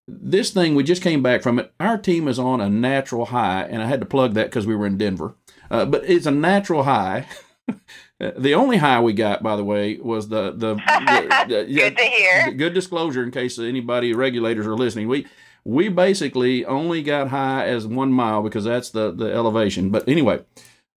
[0.09, 1.75] This thing, we just came back from it.
[1.79, 4.75] Our team is on a natural high, and I had to plug that because we
[4.75, 5.35] were in Denver.
[5.71, 7.27] Uh, but it's a natural high.
[8.19, 10.75] the only high we got, by the way, was the the,
[11.47, 12.53] the, the good to hear.
[12.53, 15.09] Good disclosure in case anybody regulators are listening.
[15.09, 15.27] We
[15.65, 19.91] we basically only got high as one mile because that's the the elevation.
[19.91, 20.45] But anyway,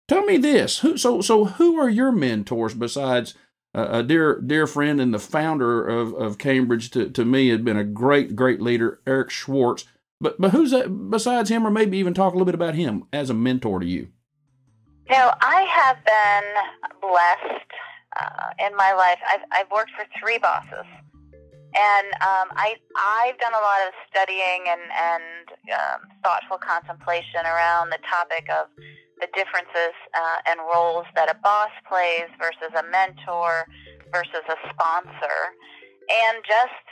[0.08, 3.34] tell me this: who so so who are your mentors besides?
[3.74, 7.76] a dear dear friend and the founder of, of Cambridge to, to me had been
[7.76, 9.84] a great great leader, Eric Schwartz.
[10.20, 13.04] But but who's that besides him, or maybe even talk a little bit about him
[13.12, 14.08] as a mentor to you?
[15.08, 16.48] You know, I have been
[17.00, 17.70] blessed
[18.20, 19.16] uh, in my life.
[19.24, 20.84] I've I've worked for three bosses,
[21.72, 27.88] and um, I I've done a lot of studying and and um, thoughtful contemplation around
[27.88, 28.68] the topic of
[29.20, 33.64] the differences uh, and roles that a boss plays versus a mentor
[34.12, 35.38] versus a sponsor,
[36.12, 36.84] and just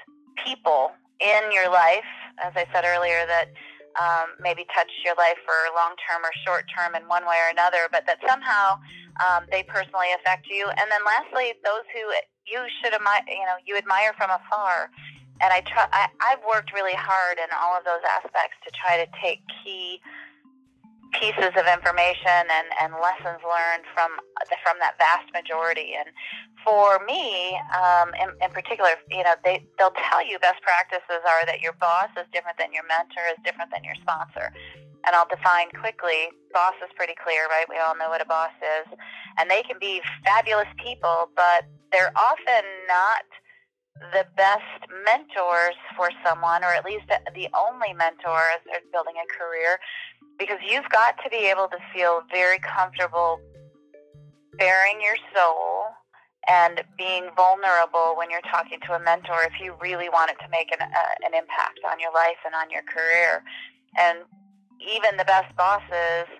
[0.42, 0.88] people
[1.20, 2.08] in your life,
[2.42, 3.52] as I said earlier, that
[4.00, 7.50] um, maybe touch your life for long term or short term in one way or
[7.50, 8.78] another, but that somehow
[9.24, 10.68] um, they personally affect you.
[10.68, 12.04] And then lastly, those who
[12.44, 14.90] you should admire, you know, you admire from afar.
[15.40, 18.96] And I try, I, I've worked really hard in all of those aspects to try
[18.96, 20.00] to take key
[21.20, 24.10] pieces of information and, and lessons learned from
[24.62, 25.96] from that vast majority.
[25.96, 26.08] And
[26.62, 31.46] for me, um, in, in particular, you know, they they'll tell you best practices are
[31.46, 34.52] that your boss is different than your mentor, is different than your sponsor.
[35.06, 36.34] And I'll define quickly.
[36.52, 37.66] Boss is pretty clear, right?
[37.70, 38.86] We all know what a boss is,
[39.38, 43.24] and they can be fabulous people, but they're often not
[44.12, 49.26] the best mentors for someone, or at least the only mentor as they're building a
[49.32, 49.78] career
[50.38, 53.40] because you've got to be able to feel very comfortable
[54.58, 55.84] bearing your soul
[56.48, 60.48] and being vulnerable when you're talking to a mentor if you really want it to
[60.50, 63.42] make an, uh, an impact on your life and on your career.
[63.98, 64.18] And
[64.80, 66.30] even the best bosses,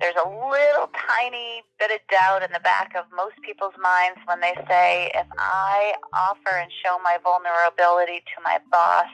[0.00, 4.40] there's a little tiny bit of doubt in the back of most people's minds when
[4.40, 9.08] they say, if I offer and show my vulnerability to my boss,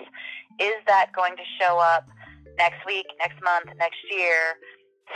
[0.59, 2.09] is that going to show up
[2.61, 4.61] next week, next month, next year,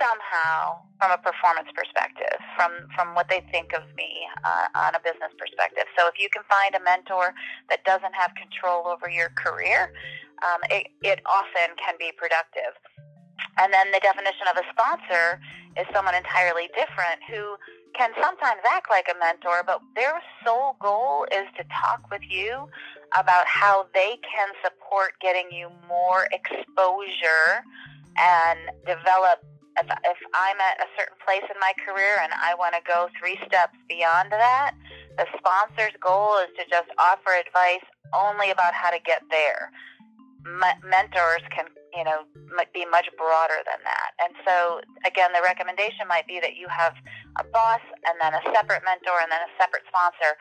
[0.00, 5.00] somehow from a performance perspective, from from what they think of me uh, on a
[5.04, 5.84] business perspective.
[5.96, 7.36] So if you can find a mentor
[7.68, 9.92] that doesn't have control over your career,
[10.42, 12.74] um, it, it often can be productive.
[13.60, 15.38] And then the definition of a sponsor
[15.78, 17.54] is someone entirely different who
[17.94, 22.66] can sometimes act like a mentor, but their sole goal is to talk with you
[23.18, 27.62] about how they can support getting you more exposure
[28.18, 29.42] and develop.
[29.76, 33.08] If, if I'm at a certain place in my career and I want to go
[33.18, 34.74] three steps beyond that,
[35.18, 37.82] the sponsor's goal is to just offer advice
[38.14, 39.70] only about how to get there.
[40.46, 44.10] M- mentors can you know, might be much broader than that.
[44.18, 46.94] And so, again, the recommendation might be that you have
[47.38, 50.34] a boss and then a separate mentor and then a separate sponsor.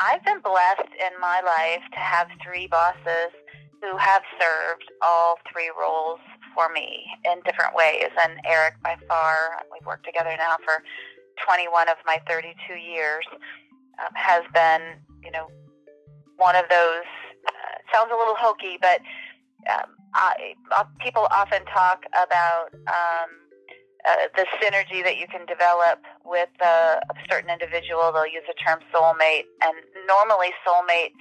[0.00, 3.34] I've been blessed in my life to have three bosses
[3.82, 6.20] who have served all three roles
[6.54, 8.10] for me in different ways.
[8.22, 10.82] And Eric, by far, we've worked together now for
[11.44, 13.24] 21 of my 32 years,
[13.98, 15.48] um, has been, you know,
[16.36, 17.06] one of those.
[17.46, 19.00] Uh, sounds a little hokey, but
[19.70, 23.47] um, I, uh, people often talk about um,
[24.08, 28.10] uh, the synergy that you can develop with a certain individual.
[28.12, 29.76] They'll use the term soulmate, and
[30.08, 31.12] normally soulmate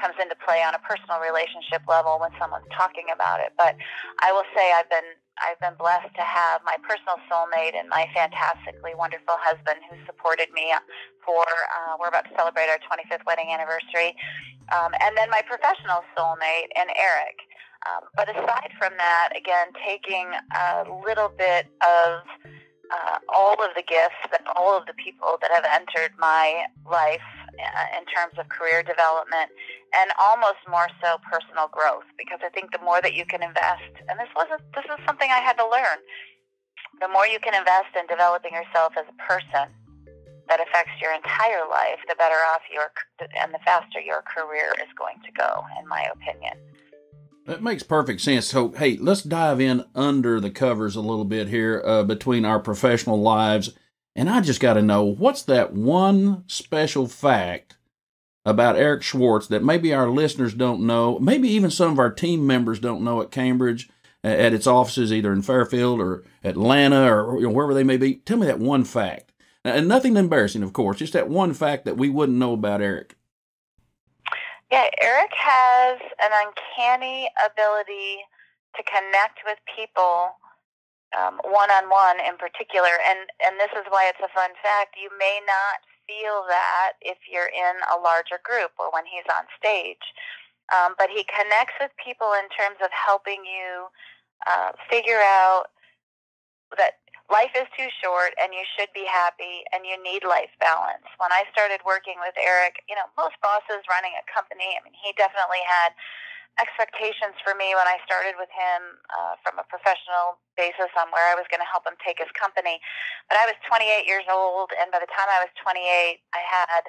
[0.00, 3.52] comes into play on a personal relationship level when someone's talking about it.
[3.58, 3.74] But
[4.22, 8.08] I will say I've been I've been blessed to have my personal soulmate and my
[8.14, 10.72] fantastically wonderful husband who supported me
[11.24, 14.16] for, uh, we're about to celebrate our 25th wedding anniversary.
[14.72, 17.36] Um, and then my professional soulmate and Eric.
[17.86, 22.22] Um, but aside from that, again, taking a little bit of
[22.90, 27.24] uh, all of the gifts that all of the people that have entered my life
[27.58, 29.50] uh, in terms of career development
[29.94, 33.90] and almost more so personal growth because I think the more that you can invest,
[34.08, 35.98] and this wasn't this is something I had to learn,
[37.00, 39.72] the more you can invest in developing yourself as a person
[40.48, 42.90] that affects your entire life, the better off your
[43.40, 46.54] and the faster your career is going to go, in my opinion.
[47.46, 48.46] That makes perfect sense.
[48.46, 52.58] So, hey, let's dive in under the covers a little bit here uh, between our
[52.58, 53.72] professional lives.
[54.16, 57.76] And I just got to know what's that one special fact
[58.44, 62.46] about Eric Schwartz that maybe our listeners don't know, maybe even some of our team
[62.46, 63.88] members don't know at Cambridge,
[64.24, 68.16] at its offices, either in Fairfield or Atlanta or you know, wherever they may be.
[68.16, 69.32] Tell me that one fact.
[69.64, 73.16] And nothing embarrassing, of course, just that one fact that we wouldn't know about Eric.
[74.70, 78.18] Yeah, Eric has an uncanny ability
[78.76, 80.32] to connect with people
[81.44, 84.96] one on one in particular, and and this is why it's a fun fact.
[85.00, 89.46] You may not feel that if you're in a larger group or when he's on
[89.58, 90.02] stage,
[90.74, 93.88] um, but he connects with people in terms of helping you
[94.46, 95.66] uh, figure out
[96.78, 97.00] that
[97.30, 101.06] life is too short and you should be happy and you need life balance.
[101.18, 104.94] When I started working with Eric, you know, most bosses running a company, I mean,
[104.94, 105.94] he definitely had
[106.56, 111.26] expectations for me when I started with him uh, from a professional basis on where
[111.28, 112.80] I was going to help him take his company.
[113.28, 116.82] But I was 28 years old, and by the time I was 28, I had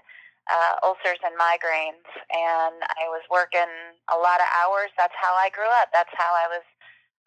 [0.47, 3.67] uh, ulcers and migraines, and I was working
[4.07, 4.87] a lot of hours.
[4.95, 5.91] That's how I grew up.
[5.91, 6.65] That's how I was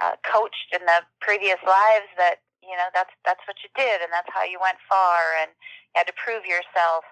[0.01, 4.15] uh, coached in the previous lives that you know that's that's what you did and
[4.15, 5.51] that's how you went far and
[5.93, 7.03] you had to prove yourself.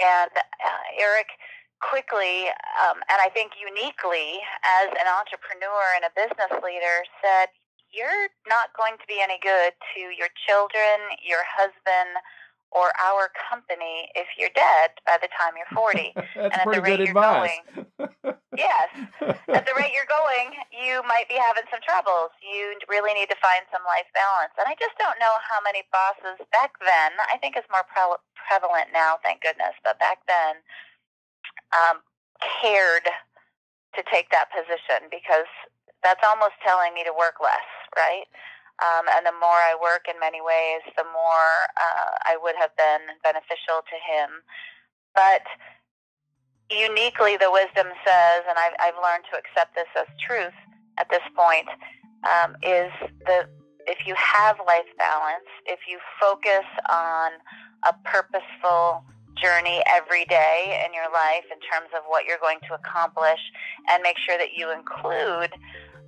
[0.00, 1.28] And uh, eric
[1.78, 2.50] quickly
[2.82, 7.52] um, and i think uniquely as an entrepreneur and a business leader said
[7.94, 12.18] you're not going to be any good to your children your husband
[12.74, 16.10] or our company if you're dead by the time you're 40.
[16.36, 17.62] and at the rate you're advice.
[17.70, 17.86] going,
[18.58, 18.90] yes,
[19.54, 22.34] at the rate you're going, you might be having some troubles.
[22.42, 24.52] You really need to find some life balance.
[24.58, 28.20] And I just don't know how many bosses back then, I think it's more pre-
[28.34, 30.58] prevalent now, thank goodness, but back then,
[31.72, 32.02] um,
[32.60, 33.06] cared
[33.94, 35.48] to take that position because
[36.02, 38.26] that's almost telling me to work less, right?
[38.82, 42.74] Um, and the more I work in many ways, the more uh, I would have
[42.76, 44.42] been beneficial to him.
[45.14, 45.46] But
[46.70, 50.56] uniquely, the wisdom says, and I've, I've learned to accept this as truth
[50.98, 51.68] at this point,
[52.26, 52.90] um, is
[53.26, 53.46] that
[53.86, 57.32] if you have life balance, if you focus on
[57.86, 59.04] a purposeful
[59.36, 63.40] journey every day in your life in terms of what you're going to accomplish,
[63.90, 65.52] and make sure that you include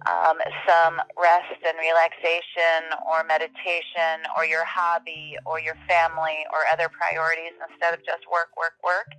[0.06, 6.88] um, some rest and relaxation or meditation or your hobby or your family or other
[6.88, 9.10] priorities instead of just work, work, work,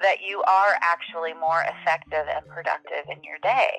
[0.00, 3.72] that you are actually more effective and productive in your day.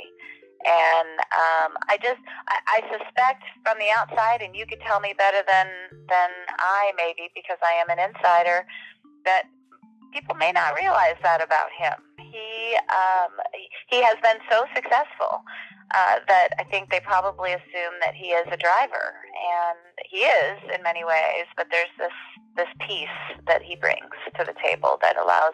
[0.64, 5.14] And um, I just, I, I suspect from the outside, and you could tell me
[5.18, 5.68] better than
[6.08, 8.66] than I maybe because I am an insider,
[9.26, 9.44] that
[10.14, 12.00] people may not realize that about him.
[12.16, 13.32] He um,
[13.90, 15.44] he has been so successful
[15.94, 19.78] uh, that I think they probably assume that he is a driver, and
[20.10, 21.46] he is in many ways.
[21.56, 22.12] But there's this
[22.56, 23.08] this piece
[23.48, 25.54] that he brings to the table that allows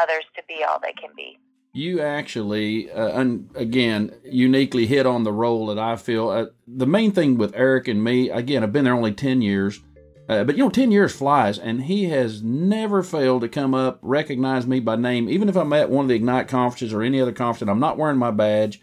[0.00, 1.38] others to be all they can be.
[1.74, 6.28] You actually, uh, and again, uniquely hit on the role that I feel.
[6.28, 9.80] Uh, the main thing with Eric and me, again, I've been there only ten years.
[10.28, 13.98] Uh, but you know, 10 years flies, and he has never failed to come up,
[14.02, 17.20] recognize me by name, even if I'm at one of the Ignite conferences or any
[17.20, 18.80] other conference and I'm not wearing my badge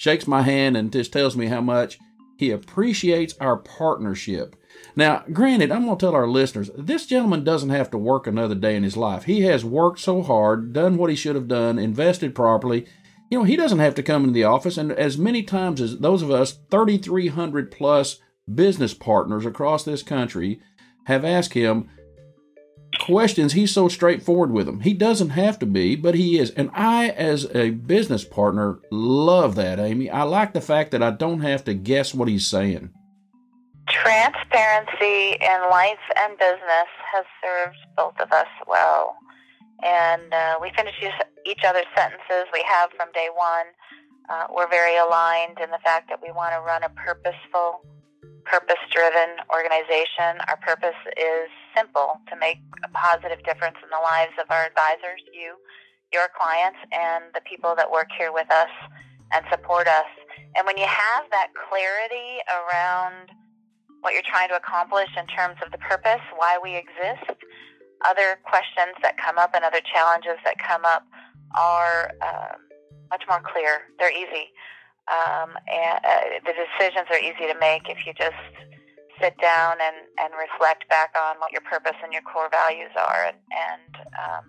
[0.00, 1.98] shakes my hand and just tells me how much
[2.38, 4.56] he appreciates our partnership.
[4.96, 8.54] Now, granted, I'm going to tell our listeners this gentleman doesn't have to work another
[8.54, 9.24] day in his life.
[9.24, 12.86] He has worked so hard, done what he should have done, invested properly.
[13.30, 14.78] You know, he doesn't have to come into the office.
[14.78, 18.20] And as many times as those of us, 3,300 plus
[18.52, 20.62] business partners across this country,
[21.04, 21.90] have asked him
[23.00, 24.80] questions, he's so straightforward with them.
[24.80, 26.50] He doesn't have to be, but he is.
[26.50, 30.10] And I, as a business partner, love that, Amy.
[30.10, 32.90] I like the fact that I don't have to guess what he's saying.
[33.88, 39.16] Transparency in life and business has served both of us well.
[39.82, 40.94] And uh, we finish
[41.46, 43.66] each other's sentences we have from day one.
[44.28, 47.82] Uh, we're very aligned in the fact that we want to run a purposeful,
[48.44, 50.38] purpose driven organization.
[50.46, 55.20] Our purpose is simple to make a positive difference in the lives of our advisors,
[55.32, 55.56] you,
[56.12, 58.70] your clients, and the people that work here with us
[59.32, 60.10] and support us.
[60.56, 63.30] And when you have that clarity around
[64.00, 67.38] what you're trying to accomplish in terms of the purpose, why we exist,
[68.08, 71.06] other questions that come up and other challenges that come up
[71.56, 72.56] are um,
[73.10, 73.82] much more clear.
[73.98, 74.50] They're easy.
[75.10, 78.36] Um, and uh, the decisions are easy to make if you just
[79.20, 83.28] sit down and, and reflect back on what your purpose and your core values are.
[83.28, 84.42] And, and um,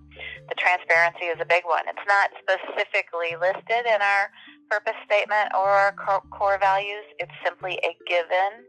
[0.50, 1.84] the transparency is a big one.
[1.88, 4.32] It's not specifically listed in our
[4.70, 5.94] purpose statement or our
[6.32, 7.04] core values.
[7.20, 8.64] It's simply a given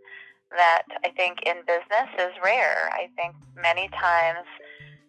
[0.51, 2.91] that I think in business is rare.
[2.93, 4.47] I think many times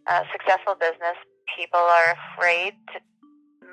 [0.07, 1.17] uh, successful business
[1.57, 2.99] people are afraid to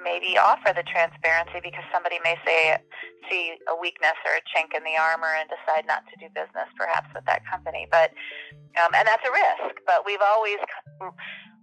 [0.02, 2.76] maybe offer the transparency because somebody may say
[3.28, 6.68] see a weakness or a chink in the armor and decide not to do business
[6.76, 7.86] perhaps with that company.
[7.90, 8.10] But
[8.80, 9.80] um, and that's a risk.
[9.86, 10.58] But we've always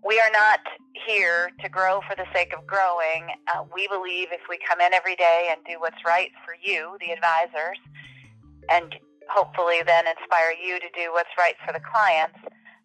[0.06, 0.62] we are not
[1.06, 3.34] here to grow for the sake of growing.
[3.50, 6.98] Uh, we believe if we come in every day and do what's right for you
[7.02, 7.78] the advisors
[8.70, 8.96] and
[9.30, 12.38] hopefully then inspire you to do what's right for the clients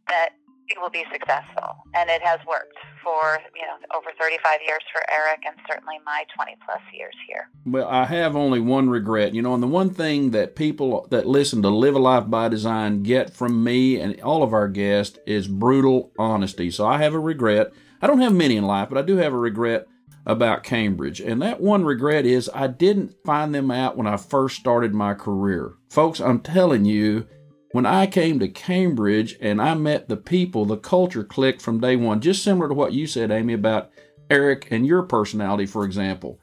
[0.08, 0.30] that
[0.68, 1.76] it will be successful.
[1.94, 6.24] And it has worked for you know over 35 years for eric and certainly my
[6.36, 7.48] 20 plus years here.
[7.64, 9.34] Well i have only one regret.
[9.34, 12.48] You know and the one thing that people that listen to live a life by
[12.48, 16.70] design get from me and all of our guests is brutal honesty.
[16.70, 17.72] So i have a regret.
[18.00, 19.86] I don't have many in life but i do have a regret
[20.24, 21.20] about Cambridge.
[21.20, 25.14] And that one regret is I didn't find them out when I first started my
[25.14, 25.74] career.
[25.90, 27.26] Folks, I'm telling you,
[27.72, 31.96] when I came to Cambridge and I met the people, the culture clicked from day
[31.96, 33.90] one, just similar to what you said, Amy, about
[34.30, 36.38] Eric and your personality, for example.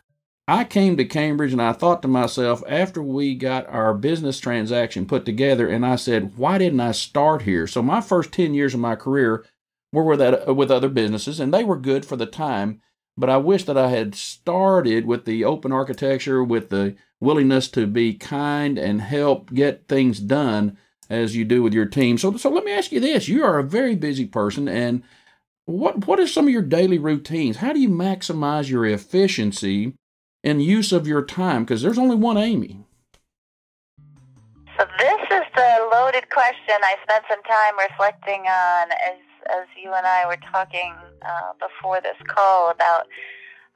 [0.48, 5.06] I came to Cambridge and I thought to myself, after we got our business transaction
[5.06, 7.68] put together, and I said, why didn't I start here?
[7.68, 9.46] So my first 10 years of my career
[9.94, 12.82] were with, that, uh, with other businesses, and they were good for the time.
[13.16, 17.86] But I wish that I had started with the open architecture, with the willingness to
[17.86, 20.78] be kind and help get things done
[21.10, 22.18] as you do with your team.
[22.18, 25.04] So, so let me ask you this: You are a very busy person, and
[25.66, 27.58] what what are some of your daily routines?
[27.58, 29.94] How do you maximize your efficiency
[30.44, 31.64] and use of your time?
[31.64, 32.86] Because there's only one Amy.
[34.78, 36.76] So this is the loaded question.
[36.82, 39.20] I spent some time reflecting on as
[39.52, 43.08] as you and I were talking uh, before this call about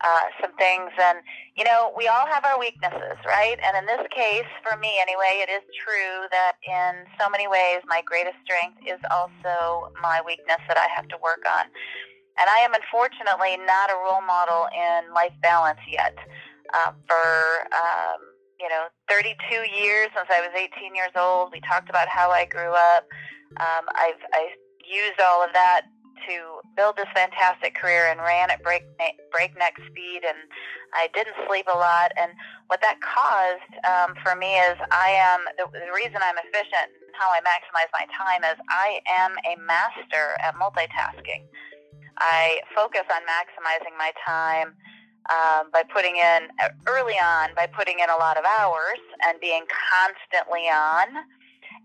[0.03, 0.91] uh, some things.
[0.99, 1.19] And,
[1.55, 3.55] you know, we all have our weaknesses, right?
[3.63, 7.79] And in this case, for me anyway, it is true that in so many ways,
[7.87, 11.65] my greatest strength is also my weakness that I have to work on.
[12.35, 16.15] And I am unfortunately not a role model in life balance yet.
[16.73, 18.19] Uh, for, um,
[18.59, 19.37] you know, 32
[19.71, 23.05] years since I was 18 years old, we talked about how I grew up.
[23.61, 24.49] Um, I've, I
[24.83, 25.85] used all of that
[26.27, 30.37] to build this fantastic career and ran at breakneck, breakneck speed and
[30.93, 32.31] I didn't sleep a lot and
[32.67, 37.13] what that caused um, for me is I am the, the reason I'm efficient and
[37.13, 41.45] how I maximize my time is I am a master at multitasking.
[42.19, 44.75] I focus on maximizing my time
[45.29, 46.49] um, by putting in
[46.87, 51.23] early on by putting in a lot of hours and being constantly on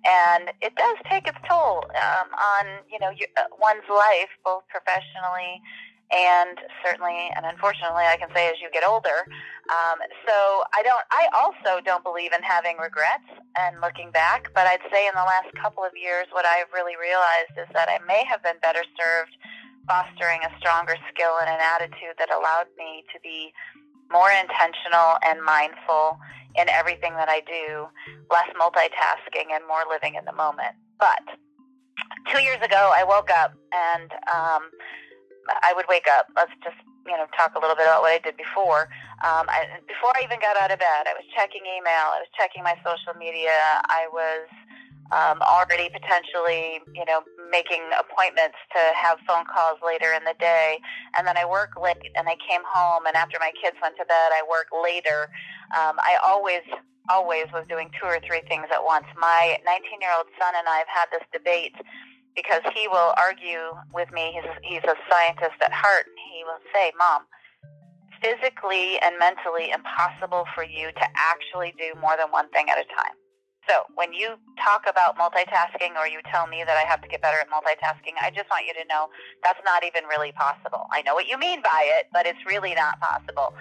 [0.04, 4.62] and it does take its toll um, on you know your, uh, one's life, both
[4.68, 5.62] professionally
[6.10, 9.28] and certainly, and unfortunately, I can say as you get older.
[9.68, 11.04] Um, so I don't.
[11.12, 13.28] I also don't believe in having regrets
[13.58, 14.48] and looking back.
[14.54, 17.92] But I'd say in the last couple of years, what I've really realized is that
[17.92, 19.36] I may have been better served
[19.84, 23.52] fostering a stronger skill and an attitude that allowed me to be
[24.10, 26.18] more intentional and mindful
[26.56, 27.86] in everything that I do,
[28.30, 30.74] less multitasking and more living in the moment.
[30.98, 31.22] But
[32.32, 34.70] two years ago, I woke up and um,
[35.62, 36.26] I would wake up.
[36.34, 38.88] Let's just you know talk a little bit about what I did before.
[39.24, 42.12] Um, I, before I even got out of bed, I was checking email.
[42.12, 43.56] I was checking my social media.
[43.88, 44.48] I was
[45.10, 50.78] um, already potentially, you know, making appointments to have phone calls later in the day.
[51.16, 54.04] And then I work late and I came home and after my kids went to
[54.04, 55.32] bed, I work later.
[55.72, 56.64] Um, I always,
[57.08, 59.06] always was doing two or three things at once.
[59.16, 61.76] My 19 year old son and I have had this debate
[62.36, 64.36] because he will argue with me.
[64.36, 66.04] He's, he's a scientist at heart.
[66.36, 67.24] He will say, Mom,
[68.20, 72.84] physically and mentally impossible for you to actually do more than one thing at a
[72.92, 73.16] time.
[73.68, 77.20] So when you talk about multitasking or you tell me that I have to get
[77.20, 79.12] better at multitasking, I just want you to know
[79.44, 80.88] that's not even really possible.
[80.88, 83.52] I know what you mean by it, but it's really not possible.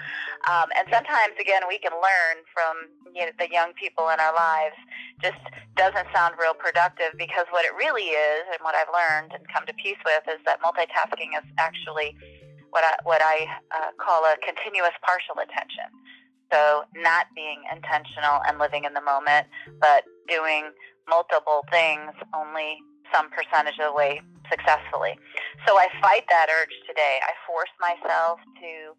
[0.47, 4.31] Um, and sometimes, again, we can learn from you know, the young people in our
[4.31, 4.79] lives.
[5.19, 5.43] Just
[5.75, 9.67] doesn't sound real productive because what it really is, and what I've learned and come
[9.67, 12.15] to peace with, is that multitasking is actually
[12.71, 15.91] what I, what I uh, call a continuous partial attention.
[16.51, 19.47] So, not being intentional and living in the moment,
[19.81, 20.71] but doing
[21.09, 22.79] multiple things only
[23.13, 25.19] some percentage of the way successfully.
[25.67, 27.19] So, I fight that urge today.
[27.23, 28.95] I force myself to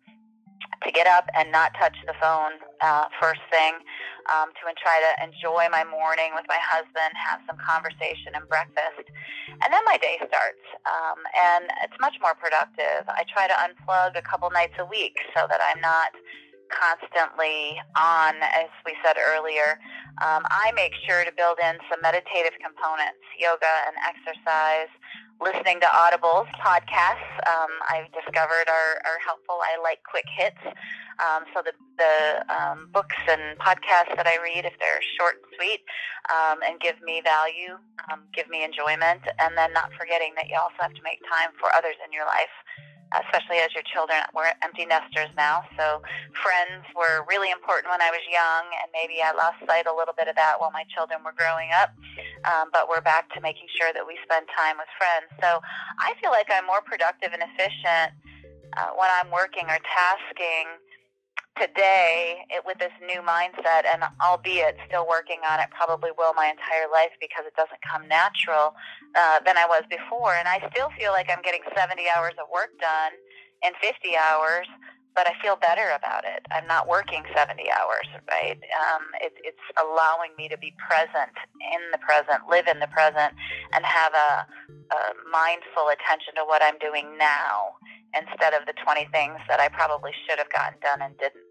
[0.84, 3.74] to get up and not touch the phone uh, first thing,
[4.30, 9.02] um, to try to enjoy my morning with my husband, have some conversation and breakfast,
[9.48, 10.64] and then my day starts.
[10.86, 13.08] Um, and it's much more productive.
[13.08, 16.14] I try to unplug a couple nights a week so that I'm not
[16.70, 19.80] constantly on, as we said earlier.
[20.20, 24.90] Um, I make sure to build in some meditative components, yoga and exercise,
[25.40, 27.30] listening to audibles, podcasts.
[27.46, 29.62] Um, I've discovered are, are helpful.
[29.62, 30.62] I like quick hits.
[31.18, 35.50] Um, so the, the um, books and podcasts that I read, if they're short and
[35.58, 35.82] sweet
[36.30, 37.78] um, and give me value,
[38.10, 41.50] um, give me enjoyment, and then not forgetting that you also have to make time
[41.58, 42.54] for others in your life
[43.14, 45.64] especially as your children were empty nesters now.
[45.76, 46.02] So
[46.36, 50.14] friends were really important when I was young, and maybe I lost sight a little
[50.16, 51.96] bit of that while my children were growing up.
[52.44, 55.28] Um, but we're back to making sure that we spend time with friends.
[55.40, 55.60] So
[56.00, 58.12] I feel like I'm more productive and efficient
[58.76, 60.68] uh, when I'm working or tasking
[61.60, 66.46] today it, with this new mindset, and albeit still working on it, probably will my
[66.46, 68.74] entire life because it doesn't come natural
[69.14, 70.34] uh, than I was before.
[70.34, 73.12] And I still feel like I'm getting 70 hours of work done
[73.62, 74.66] in 50 hours,
[75.18, 76.46] but I feel better about it.
[76.54, 78.54] I'm not working 70 hours, right?
[78.54, 83.34] Um, it, it's allowing me to be present in the present, live in the present,
[83.74, 84.46] and have a,
[84.94, 87.82] a mindful attention to what I'm doing now
[88.14, 91.50] instead of the 20 things that I probably should have gotten done and didn't,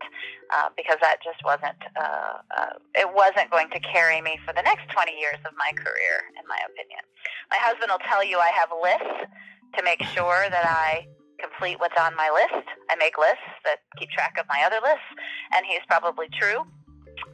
[0.55, 4.63] uh, because that just wasn't uh, uh, it wasn't going to carry me for the
[4.63, 7.03] next 20 years of my career, in my opinion.
[7.51, 9.27] My husband will tell you I have lists
[9.75, 11.03] to make sure that I
[11.39, 12.65] complete what's on my list.
[12.89, 15.11] I make lists that keep track of my other lists,
[15.55, 16.65] and he's probably true.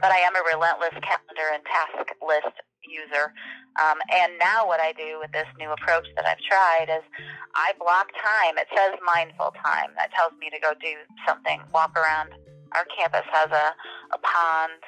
[0.00, 3.32] But I am a relentless calendar and task list user.
[3.80, 7.04] Um, and now what I do with this new approach that I've tried is
[7.56, 8.56] I block time.
[8.58, 9.92] It says mindful time.
[9.96, 10.94] That tells me to go do
[11.26, 12.30] something, walk around.
[12.72, 13.66] Our campus has a,
[14.14, 14.82] a pond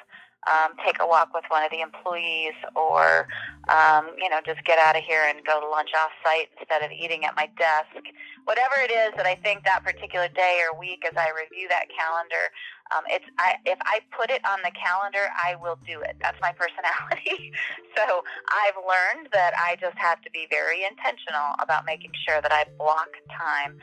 [0.47, 3.27] um, take a walk with one of the employees or,
[3.67, 6.81] um, you know, just get out of here and go to lunch off site instead
[6.83, 7.99] of eating at my desk.
[8.45, 11.91] Whatever it is that I think that particular day or week as I review that
[11.91, 12.47] calendar,
[12.95, 16.15] um, it's I, if I put it on the calendar, I will do it.
[16.21, 17.51] That's my personality.
[17.95, 22.51] so I've learned that I just have to be very intentional about making sure that
[22.51, 23.77] I block time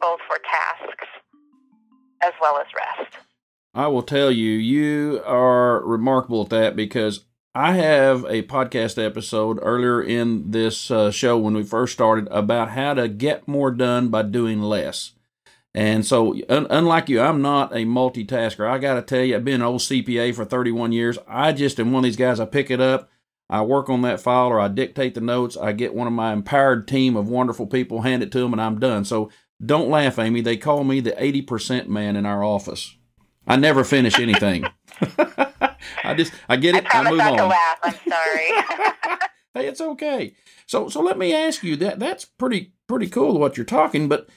[0.00, 1.08] both for tasks
[2.22, 3.29] as well as rest.
[3.72, 9.58] I will tell you, you are remarkable at that because I have a podcast episode
[9.62, 14.08] earlier in this uh, show when we first started about how to get more done
[14.08, 15.12] by doing less.
[15.72, 18.68] And so, un- unlike you, I'm not a multitasker.
[18.68, 21.16] I got to tell you, I've been an old CPA for 31 years.
[21.28, 23.08] I just am one of these guys, I pick it up,
[23.48, 25.56] I work on that file, or I dictate the notes.
[25.56, 28.60] I get one of my empowered team of wonderful people, hand it to them, and
[28.60, 29.04] I'm done.
[29.04, 29.30] So,
[29.64, 30.40] don't laugh, Amy.
[30.40, 32.96] They call me the 80% man in our office.
[33.46, 34.64] I never finish anything.
[36.04, 36.94] I just I get it.
[36.94, 37.38] I, I move not on.
[37.38, 37.78] To laugh.
[37.82, 39.18] I'm sorry.
[39.54, 40.34] hey, it's okay.
[40.66, 44.28] So so let me ask you that that's pretty pretty cool what you're talking, but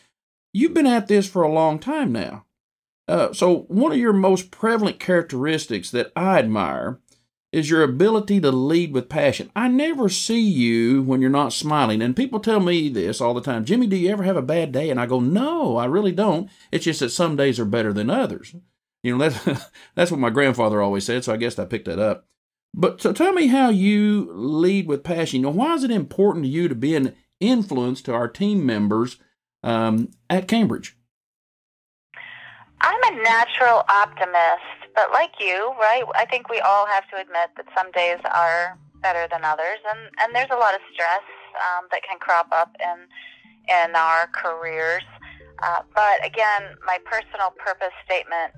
[0.54, 2.46] you've been at this for a long time now.
[3.08, 7.00] Uh, so one of your most prevalent characteristics that I admire
[7.52, 9.52] is your ability to lead with passion.
[9.56, 12.02] I never see you when you're not smiling.
[12.02, 14.72] And people tell me this all the time Jimmy, do you ever have a bad
[14.72, 14.90] day?
[14.90, 16.50] And I go, no, I really don't.
[16.72, 18.56] It's just that some days are better than others.
[19.04, 22.00] You know, that's, that's what my grandfather always said, so I guess I picked that
[22.00, 22.26] up.
[22.74, 25.42] But so tell me how you lead with passion.
[25.42, 28.66] You know, why is it important to you to be an influence to our team
[28.66, 29.18] members
[29.62, 30.98] um, at Cambridge?
[32.82, 36.04] I'm a natural optimist, but like you, right?
[36.16, 40.10] I think we all have to admit that some days are better than others, and
[40.20, 41.24] and there's a lot of stress
[41.56, 43.08] um, that can crop up in
[43.70, 45.04] in our careers.
[45.64, 48.52] Uh, but again, my personal purpose statement,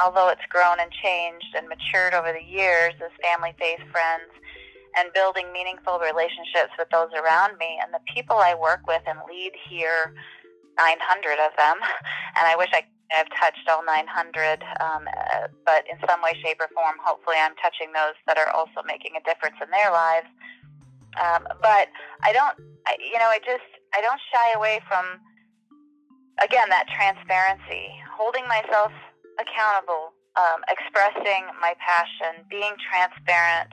[0.00, 4.32] although it's grown and changed and matured over the years, is family, faith, friends,
[4.96, 9.18] and building meaningful relationships with those around me and the people I work with and
[9.28, 10.14] lead here.
[10.78, 11.80] 900 of them,
[12.36, 12.84] and I wish I
[13.14, 15.06] I've touched all 900, um,
[15.64, 19.14] but in some way, shape, or form, hopefully, I'm touching those that are also making
[19.14, 20.26] a difference in their lives.
[21.14, 21.86] Um, but
[22.26, 25.22] I don't, I, you know, I just I don't shy away from
[26.42, 28.92] again that transparency, holding myself
[29.40, 33.72] accountable, um, expressing my passion, being transparent,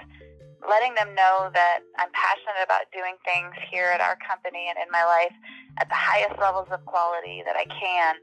[0.63, 4.87] letting them know that I'm passionate about doing things here at our company and in
[4.91, 5.35] my life
[5.79, 8.15] at the highest levels of quality that I can.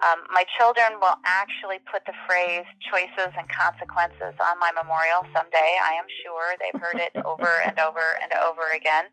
[0.00, 5.78] Um, my children will actually put the phrase choices and consequences on my memorial someday.
[5.84, 9.06] I am sure they've heard it over and over and over again.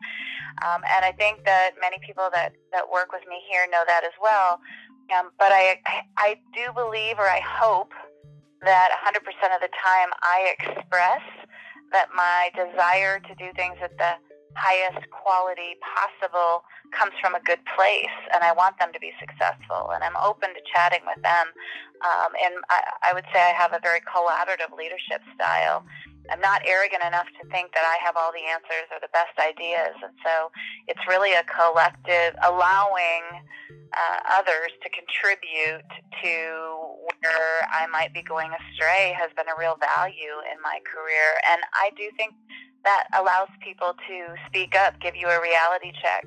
[0.64, 4.02] Um, and I think that many people that, that work with me here know that
[4.04, 4.58] as well.
[5.14, 5.78] Um, but I,
[6.16, 7.92] I do believe or I hope
[8.62, 9.16] that 100%
[9.54, 11.22] of the time I express
[11.92, 14.14] that my desire to do things at the
[14.56, 19.90] highest quality possible comes from a good place and I want them to be successful
[19.94, 21.46] and I'm open to chatting with them.
[22.02, 25.84] Um, and I, I would say I have a very collaborative leadership style
[26.30, 29.34] I'm not arrogant enough to think that I have all the answers or the best
[29.38, 30.50] ideas and so
[30.86, 33.44] it's really a collective allowing
[33.92, 35.90] uh, others to contribute
[36.22, 36.34] to
[37.20, 41.38] where I might be going astray has been a real value in my career.
[41.50, 42.34] And I do think
[42.84, 44.16] that allows people to
[44.46, 46.24] speak up, give you a reality check.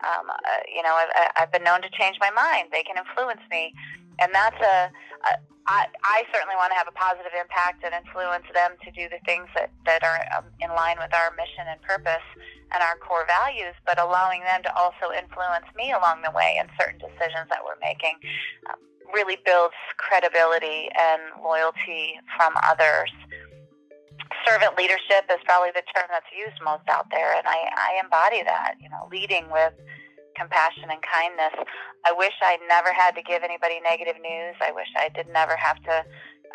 [0.00, 2.68] Um, uh, you know, I've, I've been known to change my mind.
[2.72, 3.74] They can influence me.
[4.20, 4.90] And that's a,
[5.26, 5.32] a
[5.66, 9.22] I, I certainly want to have a positive impact and influence them to do the
[9.22, 12.24] things that, that are um, in line with our mission and purpose
[12.72, 16.66] and our core values, but allowing them to also influence me along the way in
[16.74, 18.18] certain decisions that we're making
[18.66, 18.82] um,
[19.14, 23.10] really builds credibility and loyalty from others.
[24.46, 28.42] Servant leadership is probably the term that's used most out there, and I, I embody
[28.42, 29.74] that, you know, leading with
[30.36, 31.54] compassion and kindness.
[32.04, 34.56] I wish I never had to give anybody negative news.
[34.60, 36.04] I wish I did never have to,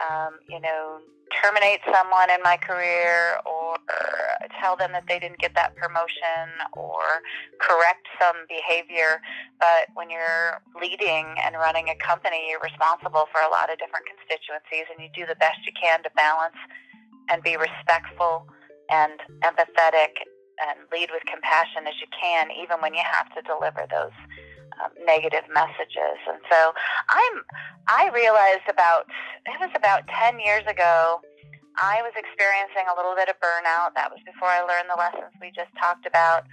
[0.02, 1.00] um, you know,
[1.42, 3.78] terminate someone in my career or
[4.62, 7.02] tell them that they didn't get that promotion or
[7.60, 9.22] correct some behavior.
[9.60, 14.06] But when you're leading and running a company, you're responsible for a lot of different
[14.06, 16.58] constituencies and you do the best you can to balance
[17.32, 18.46] and be respectful
[18.90, 20.14] and empathetic
[20.64, 24.16] and lead with compassion as you can, even when you have to deliver those
[24.84, 26.20] um, negative messages.
[26.28, 26.74] And so
[27.10, 27.36] I'm,
[27.88, 29.08] I realized about,
[29.46, 31.22] it was about 10 years ago,
[31.78, 33.96] I was experiencing a little bit of burnout.
[33.96, 36.48] That was before I learned the lessons we just talked about.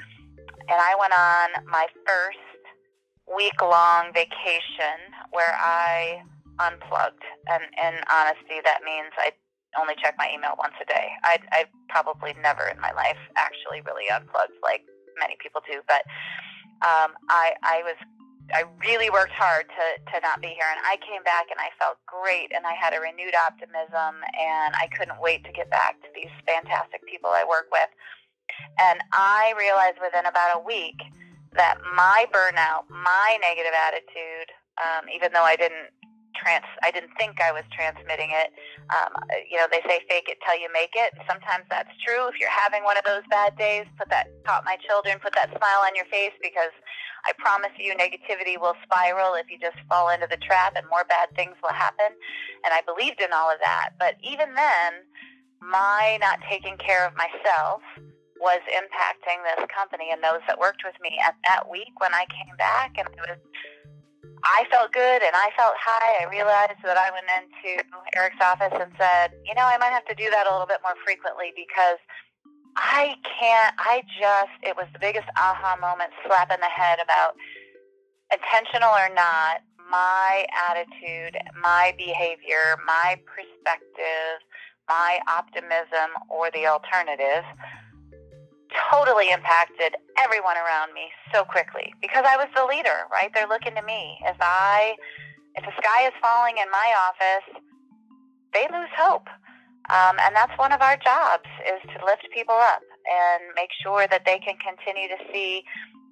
[0.66, 2.42] And I went on my first
[3.30, 4.98] week long vacation
[5.30, 6.22] where I
[6.58, 7.22] unplugged.
[7.50, 9.30] And in honesty, that means I
[9.78, 11.08] only check my email once a day.
[11.22, 14.84] I, I probably never in my life actually really unplugged like
[15.18, 15.80] many people do.
[15.88, 16.02] But
[16.84, 17.96] um, I, I was
[18.52, 20.66] I really worked hard to, to not be here.
[20.68, 24.74] And I came back and I felt great and I had a renewed optimism and
[24.74, 27.88] I couldn't wait to get back to these fantastic people I work with.
[28.78, 31.00] And I realized within about a week
[31.54, 34.50] that my burnout, my negative attitude,
[34.80, 35.92] um, even though I didn't
[36.34, 38.52] trans I didn't think I was transmitting it.
[38.90, 39.12] Um,
[39.50, 41.12] you know, they say fake it till you make it.
[41.16, 42.28] And sometimes that's true.
[42.28, 45.50] If you're having one of those bad days, put that taught my children, put that
[45.50, 46.74] smile on your face because
[47.24, 51.04] I promise you negativity will spiral if you just fall into the trap and more
[51.08, 52.10] bad things will happen.
[52.64, 53.94] And I believed in all of that.
[53.98, 55.06] But even then,
[55.62, 57.82] my not taking care of myself
[58.42, 61.14] was impacting this company and those that worked with me.
[61.22, 63.38] At that week when I came back and I was
[64.44, 66.24] I felt good and I felt high.
[66.24, 67.84] I realized that I went into
[68.16, 70.82] Eric's office and said, you know, I might have to do that a little bit
[70.82, 71.98] more frequently because
[72.76, 77.36] I can't, I just, it was the biggest aha moment, slap in the head about
[78.32, 84.40] intentional or not, my attitude, my behavior, my perspective,
[84.88, 87.44] my optimism, or the alternative
[88.90, 93.30] totally impacted everyone around me so quickly because I was the leader, right?
[93.34, 94.18] They're looking to me.
[94.24, 94.94] If I,
[95.54, 97.48] if the sky is falling in my office,
[98.52, 99.28] they lose hope.
[99.90, 104.06] Um, and that's one of our jobs is to lift people up and make sure
[104.06, 105.64] that they can continue to see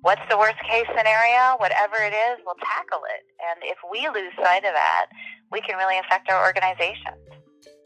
[0.03, 3.23] what's the worst case scenario, whatever it is, we'll tackle it.
[3.39, 5.07] And if we lose sight of that,
[5.53, 7.15] we can really affect our organization.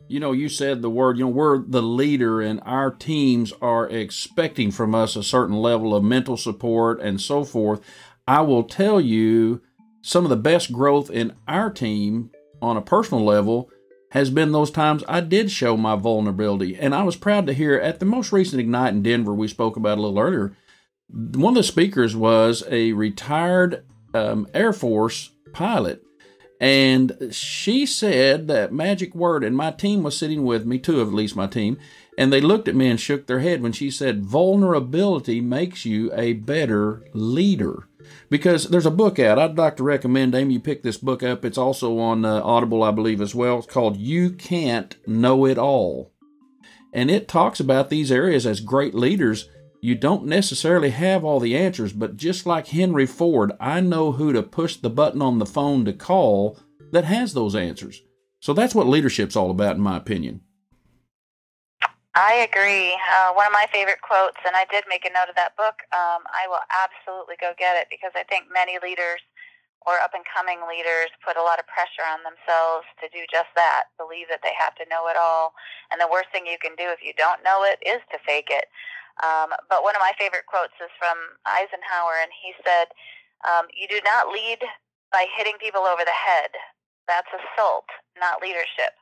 [0.08, 3.88] You know, you said the word, you know, we're the leader and our teams are
[3.88, 7.80] expecting from us a certain level of mental support and so forth.
[8.26, 9.62] I will tell you
[10.02, 12.30] some of the best growth in our team
[12.60, 13.70] on a personal level
[14.10, 16.76] has been those times I did show my vulnerability.
[16.76, 19.76] And I was proud to hear at the most recent Ignite in Denver, we spoke
[19.76, 20.56] about a little earlier,
[21.08, 23.84] one of the speakers was a retired
[24.14, 26.02] um, Air Force pilot
[26.60, 31.08] and she said that magic word, and my team was sitting with me, two of
[31.08, 31.78] at least my team,
[32.16, 36.12] and they looked at me and shook their head when she said, Vulnerability makes you
[36.14, 37.88] a better leader.
[38.28, 39.38] Because there's a book out.
[39.38, 41.44] I'd like to recommend, Amy, you pick this book up.
[41.44, 43.58] It's also on uh, Audible, I believe, as well.
[43.58, 46.12] It's called You Can't Know It All.
[46.92, 49.48] And it talks about these areas as great leaders
[49.84, 54.32] you don't necessarily have all the answers, but just like Henry Ford, I know who
[54.32, 56.56] to push the button on the phone to call
[56.90, 58.00] that has those answers.
[58.40, 60.40] So that's what leadership's all about, in my opinion.
[62.16, 62.96] I agree.
[62.96, 65.76] Uh, one of my favorite quotes, and I did make a note of that book.
[65.92, 69.20] Um, I will absolutely go get it because I think many leaders
[69.84, 73.52] or up and coming leaders put a lot of pressure on themselves to do just
[73.52, 75.52] that, believe that they have to know it all.
[75.92, 78.48] And the worst thing you can do if you don't know it is to fake
[78.48, 78.64] it.
[79.22, 81.14] Um, but one of my favorite quotes is from
[81.46, 82.90] Eisenhower, and he said,
[83.46, 84.58] um, You do not lead
[85.14, 86.50] by hitting people over the head.
[87.06, 87.86] That's assault,
[88.18, 88.96] not leadership.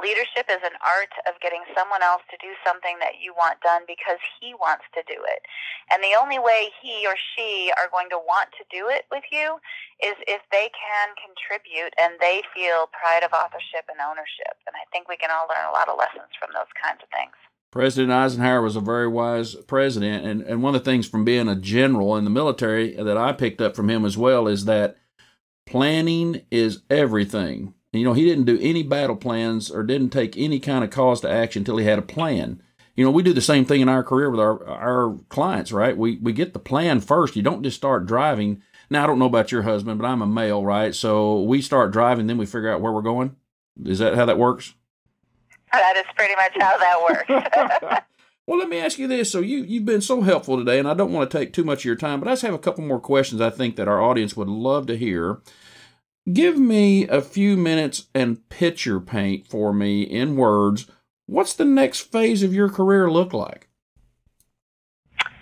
[0.00, 3.84] Leadership is an art of getting someone else to do something that you want done
[3.84, 5.44] because he wants to do it.
[5.92, 9.28] And the only way he or she are going to want to do it with
[9.28, 9.60] you
[10.00, 14.56] is if they can contribute and they feel pride of authorship and ownership.
[14.64, 17.12] And I think we can all learn a lot of lessons from those kinds of
[17.12, 17.36] things.
[17.70, 20.26] President Eisenhower was a very wise president.
[20.26, 23.32] And, and one of the things from being a general in the military that I
[23.32, 24.96] picked up from him as well is that
[25.66, 27.74] planning is everything.
[27.92, 31.20] You know, he didn't do any battle plans or didn't take any kind of cause
[31.20, 32.62] to action until he had a plan.
[32.96, 35.96] You know, we do the same thing in our career with our our clients, right?
[35.96, 37.34] We we get the plan first.
[37.34, 38.62] You don't just start driving.
[38.90, 40.94] Now I don't know about your husband, but I'm a male, right?
[40.94, 43.36] So we start driving, then we figure out where we're going.
[43.84, 44.74] Is that how that works?
[45.72, 48.04] That is pretty much how that works.
[48.46, 49.30] well, let me ask you this.
[49.30, 51.80] So you you've been so helpful today, and I don't want to take too much
[51.80, 54.02] of your time, but I just have a couple more questions I think that our
[54.02, 55.40] audience would love to hear.
[56.32, 60.86] Give me a few minutes and picture paint for me in words.
[61.26, 63.68] What's the next phase of your career look like?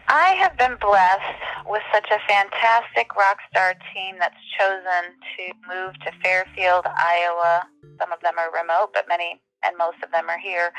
[0.09, 5.95] I have been blessed with such a fantastic rock star team that's chosen to move
[6.01, 7.67] to Fairfield, Iowa.
[7.99, 10.73] Some of them are remote, but many and most of them are here,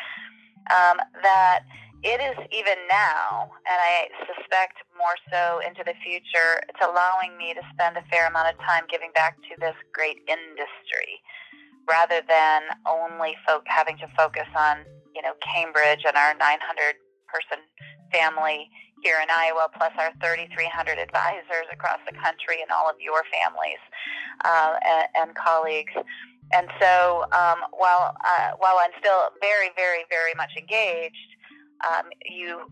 [0.72, 1.62] um, that
[2.04, 7.54] it is even now, and I suspect more so into the future, it's allowing me
[7.54, 11.20] to spend a fair amount of time giving back to this great industry
[11.90, 16.96] rather than only fo- having to focus on, you know, Cambridge and our 900
[17.28, 17.60] person
[18.12, 18.70] family
[19.04, 23.82] here in Iowa, plus our 3,300 advisors across the country and all of your families
[24.46, 25.94] uh, and, and colleagues.
[26.52, 31.30] And so, um, while uh, while I'm still very, very, very much engaged,
[31.86, 32.66] um, you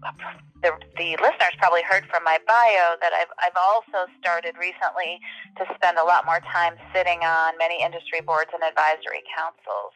[0.63, 5.19] the, the listeners probably heard from my bio that I've I've also started recently
[5.57, 9.95] to spend a lot more time sitting on many industry boards and advisory councils,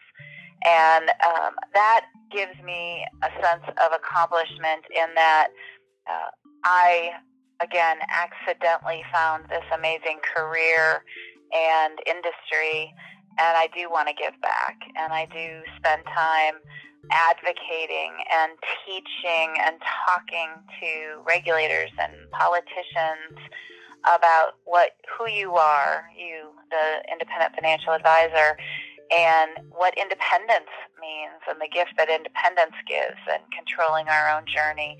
[0.63, 5.49] and um, that gives me a sense of accomplishment in that
[6.07, 6.29] uh,
[6.63, 7.17] I
[7.61, 11.03] again accidentally found this amazing career
[11.51, 12.93] and industry
[13.39, 16.55] and I do want to give back, and I do spend time
[17.09, 18.51] advocating and
[18.85, 19.75] teaching and
[20.05, 23.37] talking to regulators and politicians
[24.05, 28.57] about what who you are, you the independent financial advisor,
[29.11, 34.97] and what independence means and the gift that independence gives and controlling our own journey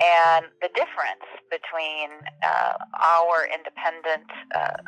[0.00, 2.10] and the difference between
[2.42, 4.80] uh, our independent uh,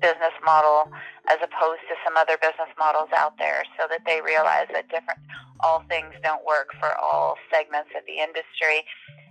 [0.00, 0.90] business model
[1.28, 5.18] as opposed to some other business models out there so that they realize that different
[5.60, 8.84] all things don't work for all segments of the industry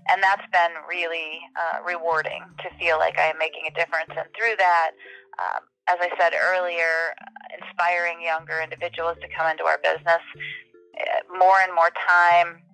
[0.09, 4.27] and that's been really uh, rewarding to feel like I am making a difference and
[4.37, 4.91] through that
[5.37, 7.13] um, as I said earlier
[7.53, 10.23] inspiring younger individuals to come into our business
[10.97, 12.65] uh, more and more time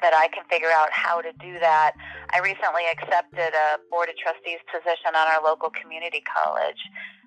[0.00, 1.92] that I can figure out how to do that.
[2.32, 6.80] I recently accepted a board of trustees position on our local community college.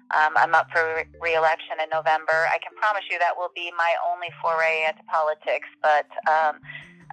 [0.09, 2.49] Um, I'm up for re-election in November.
[2.49, 6.57] I can promise you that will be my only foray into politics, but um,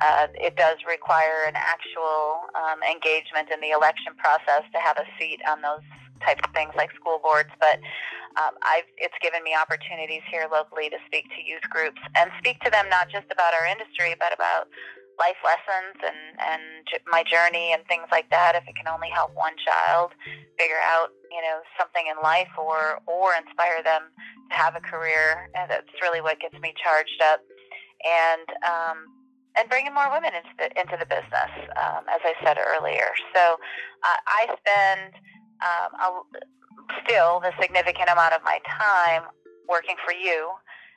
[0.00, 5.04] uh, it does require an actual um, engagement in the election process to have a
[5.20, 5.84] seat on those
[6.24, 7.76] types of things like school boards, but
[8.36, 12.60] um, I've, it's given me opportunities here locally to speak to youth groups and speak
[12.64, 14.68] to them not just about our industry, but about
[15.18, 16.62] life lessons and, and
[17.06, 18.54] my journey and things like that.
[18.54, 20.12] If it can only help one child
[20.58, 24.12] figure out, you know, something in life or, or inspire them
[24.50, 27.40] to have a career, and that's really what gets me charged up.
[28.04, 28.98] And, um,
[29.58, 33.08] and bringing more women into the, into the business, um, as I said earlier.
[33.34, 35.16] So uh, I spend
[35.64, 36.08] um, a,
[37.04, 39.22] still the significant amount of my time
[39.68, 40.52] working for you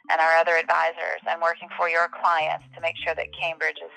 [0.09, 3.93] and our other advisors and working for your clients to make sure that Cambridge is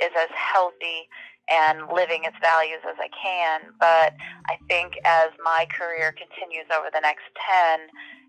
[0.00, 1.06] is as healthy
[1.48, 3.60] and living its values as I can.
[3.78, 4.16] But
[4.48, 7.80] I think as my career continues over the next 10,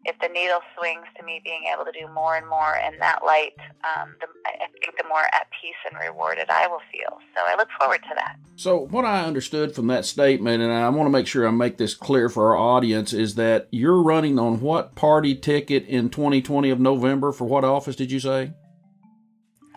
[0.06, 3.26] if the needle swings to me being able to do more and more in that
[3.26, 3.54] light,
[3.84, 7.18] um, the, I think the more at peace and rewarded I will feel.
[7.36, 8.38] So I look forward to that.
[8.56, 11.78] So, what I understood from that statement, and I want to make sure I make
[11.78, 16.70] this clear for our audience, is that you're running on what party ticket in 2020
[16.70, 17.32] of November?
[17.32, 18.54] For what office did you say?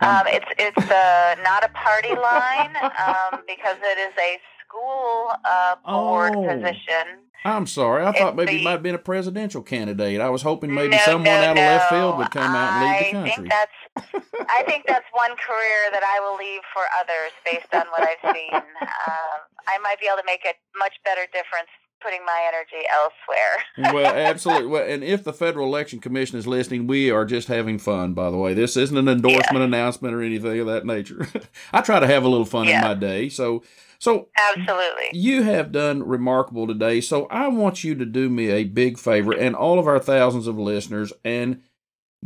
[0.00, 5.76] Um, it's it's uh, not a party line um, because it is a school uh,
[5.84, 6.42] board oh.
[6.42, 7.27] position.
[7.44, 8.04] I'm sorry.
[8.04, 10.20] I thought maybe the, you might have been a presidential candidate.
[10.20, 11.62] I was hoping maybe no, someone no, out of no.
[11.62, 13.30] left field would come out and lead the country.
[13.30, 17.72] I think that's I think that's one career that I will leave for others based
[17.74, 18.62] on what I've seen.
[19.08, 21.68] Um, I might be able to make a much better difference
[22.02, 23.94] putting my energy elsewhere.
[23.94, 24.66] well, absolutely.
[24.66, 28.30] Well, and if the Federal Election Commission is listening, we are just having fun, by
[28.30, 28.54] the way.
[28.54, 31.26] This isn't an endorsement announcement or anything of that nature.
[31.72, 33.28] I try to have a little fun in my day.
[33.28, 33.62] So,
[33.98, 37.00] so absolutely, you have done remarkable today.
[37.00, 40.46] So I want you to do me a big favor, and all of our thousands
[40.46, 41.62] of listeners, and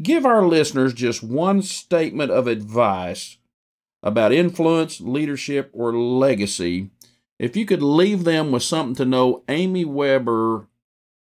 [0.03, 3.39] give our listeners just one statement of advice
[4.03, 6.91] about influence, leadership, or legacy
[7.43, 10.69] if you could leave them with something to know Amy Webber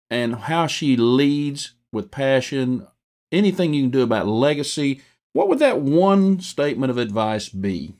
[0.09, 2.85] and how she leads with passion,
[3.31, 7.93] anything you can do about legacy, what would that one statement of advice be?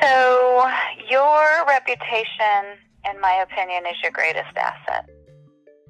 [0.00, 0.66] So,
[1.10, 2.78] your reputation,
[3.10, 5.08] in my opinion, is your greatest asset.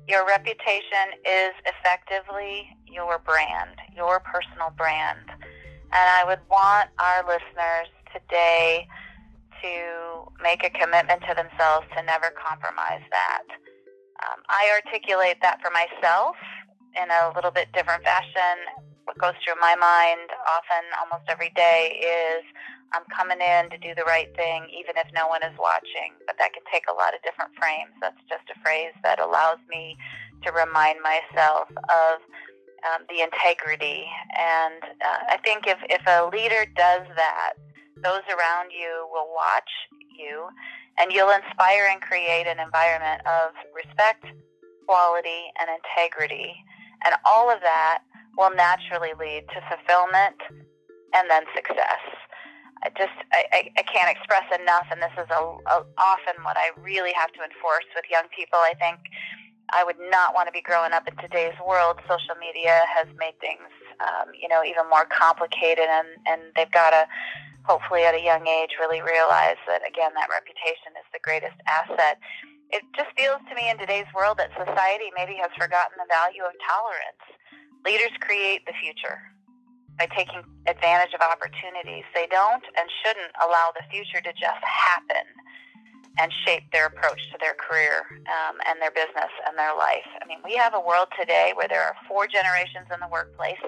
[0.09, 5.29] Your reputation is effectively your brand, your personal brand.
[5.29, 8.89] And I would want our listeners today
[9.63, 13.45] to make a commitment to themselves to never compromise that.
[14.25, 16.37] Um, I articulate that for myself
[16.97, 18.57] in a little bit different fashion.
[19.05, 22.45] What goes through my mind often, almost every day, is
[22.93, 26.17] I'm coming in to do the right thing, even if no one is watching.
[26.27, 27.93] But that can take a lot of different frames.
[28.01, 29.97] That's just a phrase that allows me
[30.45, 32.21] to remind myself of
[32.87, 34.07] um, the integrity.
[34.37, 37.55] And uh, I think if, if a leader does that,
[38.03, 39.71] those around you will watch
[40.17, 40.49] you,
[40.99, 44.25] and you'll inspire and create an environment of respect,
[44.87, 46.55] quality, and integrity.
[47.05, 48.03] And all of that
[48.37, 50.39] will naturally lead to fulfillment
[51.15, 52.03] and then success.
[52.83, 56.71] I just I, I, can't express enough, and this is a, a, often what I
[56.79, 58.59] really have to enforce with young people.
[58.59, 58.99] I think
[59.75, 61.99] I would not want to be growing up in today's world.
[62.07, 63.67] Social media has made things,
[63.99, 67.07] um, you know, even more complicated, and and they've got to
[67.69, 72.17] hopefully at a young age really realize that again that reputation is the greatest asset
[72.73, 76.41] it just feels to me in today's world that society maybe has forgotten the value
[76.49, 77.25] of tolerance
[77.85, 79.21] leaders create the future
[79.99, 85.27] by taking advantage of opportunities they don't and shouldn't allow the future to just happen
[86.19, 90.07] and shape their approach to their career um, and their business and their life.
[90.21, 93.61] I mean, we have a world today where there are four generations in the workplace,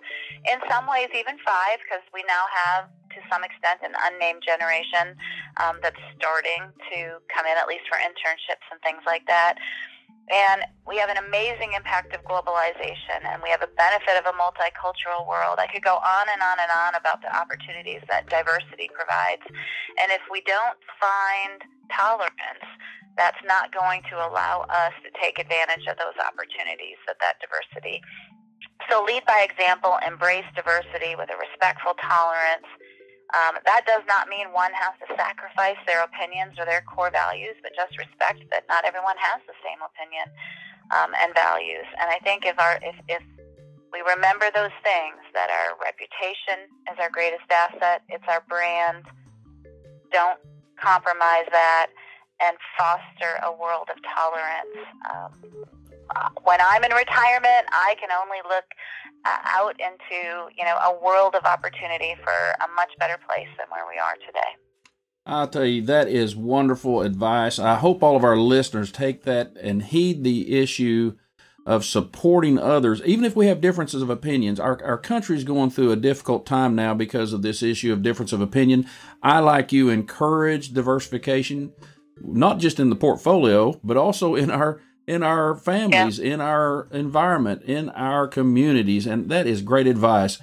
[0.50, 5.14] in some ways even five, because we now have, to some extent, an unnamed generation
[5.58, 9.58] um, that's starting to come in, at least for internships and things like that.
[10.30, 14.34] And we have an amazing impact of globalization, and we have a benefit of a
[14.38, 15.58] multicultural world.
[15.58, 19.42] I could go on and on and on about the opportunities that diversity provides.
[19.98, 21.58] And if we don't find
[21.90, 22.62] tolerance,
[23.18, 27.98] that's not going to allow us to take advantage of those opportunities of that diversity.
[28.86, 32.70] So lead by example, embrace diversity with a respectful tolerance
[33.34, 37.54] um, that does not mean one has to sacrifice their opinions or their core values,
[37.62, 40.26] but just respect that not everyone has the same opinion
[40.90, 41.86] um, and values.
[42.00, 43.22] And I think if our if, if
[43.92, 49.04] we remember those things, that our reputation is our greatest asset, it's our brand.
[50.10, 50.38] Don't
[50.78, 51.88] compromise that,
[52.40, 54.78] and foster a world of tolerance.
[55.06, 55.32] Um,
[56.44, 58.64] when I'm in retirement, I can only look
[59.24, 63.66] uh, out into you know a world of opportunity for a much better place than
[63.70, 64.56] where we are today.
[65.26, 67.58] I'll tell you, that is wonderful advice.
[67.58, 71.16] I hope all of our listeners take that and heed the issue
[71.66, 74.58] of supporting others, even if we have differences of opinions.
[74.58, 78.02] Our, our country is going through a difficult time now because of this issue of
[78.02, 78.86] difference of opinion.
[79.22, 81.72] I, like you, encourage diversification,
[82.20, 86.34] not just in the portfolio, but also in our in our families, yeah.
[86.34, 90.38] in our environment, in our communities, and that is great advice.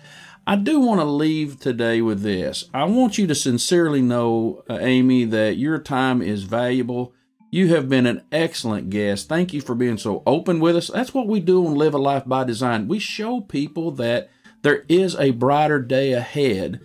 [0.46, 2.70] I do want to leave today with this.
[2.74, 7.14] I want you to sincerely know, uh, Amy, that your time is valuable.
[7.52, 9.28] You have been an excellent guest.
[9.28, 10.88] Thank you for being so open with us.
[10.88, 12.88] That's what we do on Live a Life by Design.
[12.88, 14.30] We show people that
[14.62, 16.80] there is a brighter day ahead.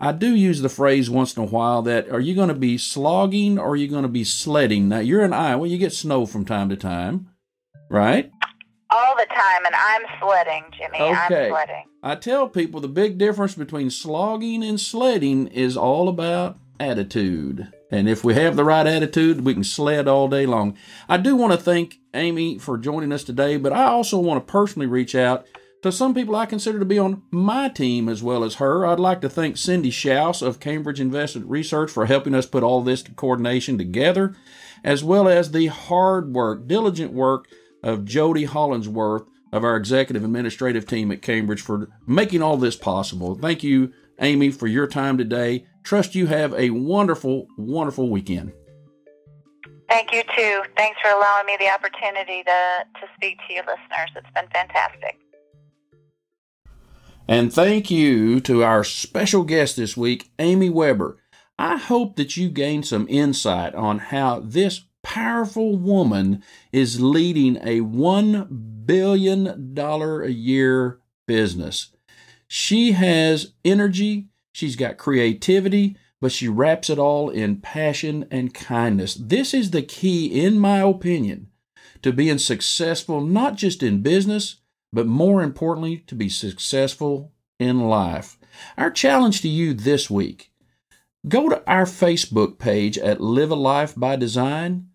[0.00, 2.78] I do use the phrase once in a while that are you going to be
[2.78, 4.88] slogging or are you going to be sledding?
[4.88, 7.30] Now, you're in Iowa, you get snow from time to time,
[7.90, 8.30] right?
[8.90, 11.00] All the time, and I'm sledding, Jimmy.
[11.00, 11.46] Okay.
[11.46, 11.84] I'm sledding.
[12.02, 17.72] I tell people the big difference between slogging and sledding is all about attitude.
[17.90, 20.76] And if we have the right attitude, we can sled all day long.
[21.08, 24.50] I do want to thank Amy for joining us today, but I also want to
[24.50, 25.46] personally reach out
[25.82, 28.84] to some people I consider to be on my team as well as her.
[28.84, 32.82] I'd like to thank Cindy Schaus of Cambridge Investment Research for helping us put all
[32.82, 34.34] this coordination together,
[34.82, 37.46] as well as the hard work, diligent work
[37.82, 43.34] of Jody Hollingsworth of our executive administrative team at Cambridge for making all this possible.
[43.34, 45.66] Thank you, Amy, for your time today.
[45.84, 48.52] Trust you have a wonderful, wonderful weekend.
[49.88, 50.62] Thank you too.
[50.76, 54.10] Thanks for allowing me the opportunity to, to speak to your listeners.
[54.16, 55.18] It's been fantastic.
[57.30, 61.18] And thank you to our special guest this week, Amy Webber.
[61.58, 67.80] I hope that you gained some insight on how this powerful woman is leading a
[67.80, 71.90] $1 billion a year business.
[72.46, 79.14] She has energy, she's got creativity, but she wraps it all in passion and kindness.
[79.14, 81.48] This is the key, in my opinion,
[82.00, 84.57] to being successful, not just in business,
[84.92, 88.38] but more importantly, to be successful in life.
[88.76, 90.52] Our challenge to you this week
[91.28, 94.88] go to our Facebook page at Live a Life by Design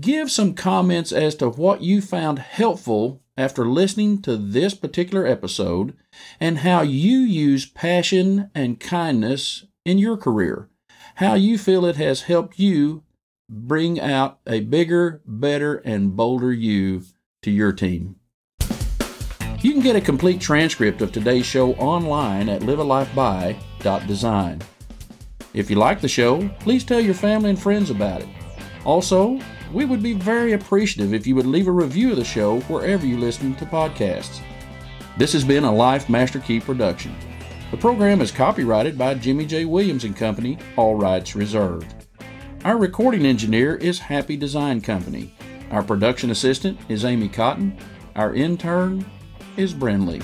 [0.00, 5.94] Give some comments as to what you found helpful after listening to this particular episode
[6.40, 10.68] and how you use passion and kindness in your career.
[11.16, 13.02] How you feel it has helped you
[13.50, 17.02] bring out a bigger, better, and bolder you
[17.42, 18.16] to your team.
[19.62, 24.62] You can get a complete transcript of today's show online at livealifeby.design.
[25.54, 28.28] If you like the show, please tell your family and friends about it.
[28.84, 29.38] Also,
[29.72, 33.06] we would be very appreciative if you would leave a review of the show wherever
[33.06, 34.40] you listen to podcasts.
[35.16, 37.14] This has been a Life Master Key production.
[37.70, 39.64] The program is copyrighted by Jimmy J.
[39.64, 41.94] Williams and Company, all rights reserved.
[42.64, 45.32] Our recording engineer is Happy Design Company.
[45.70, 47.78] Our production assistant is Amy Cotton.
[48.16, 49.06] Our intern
[49.56, 50.22] is Brinley.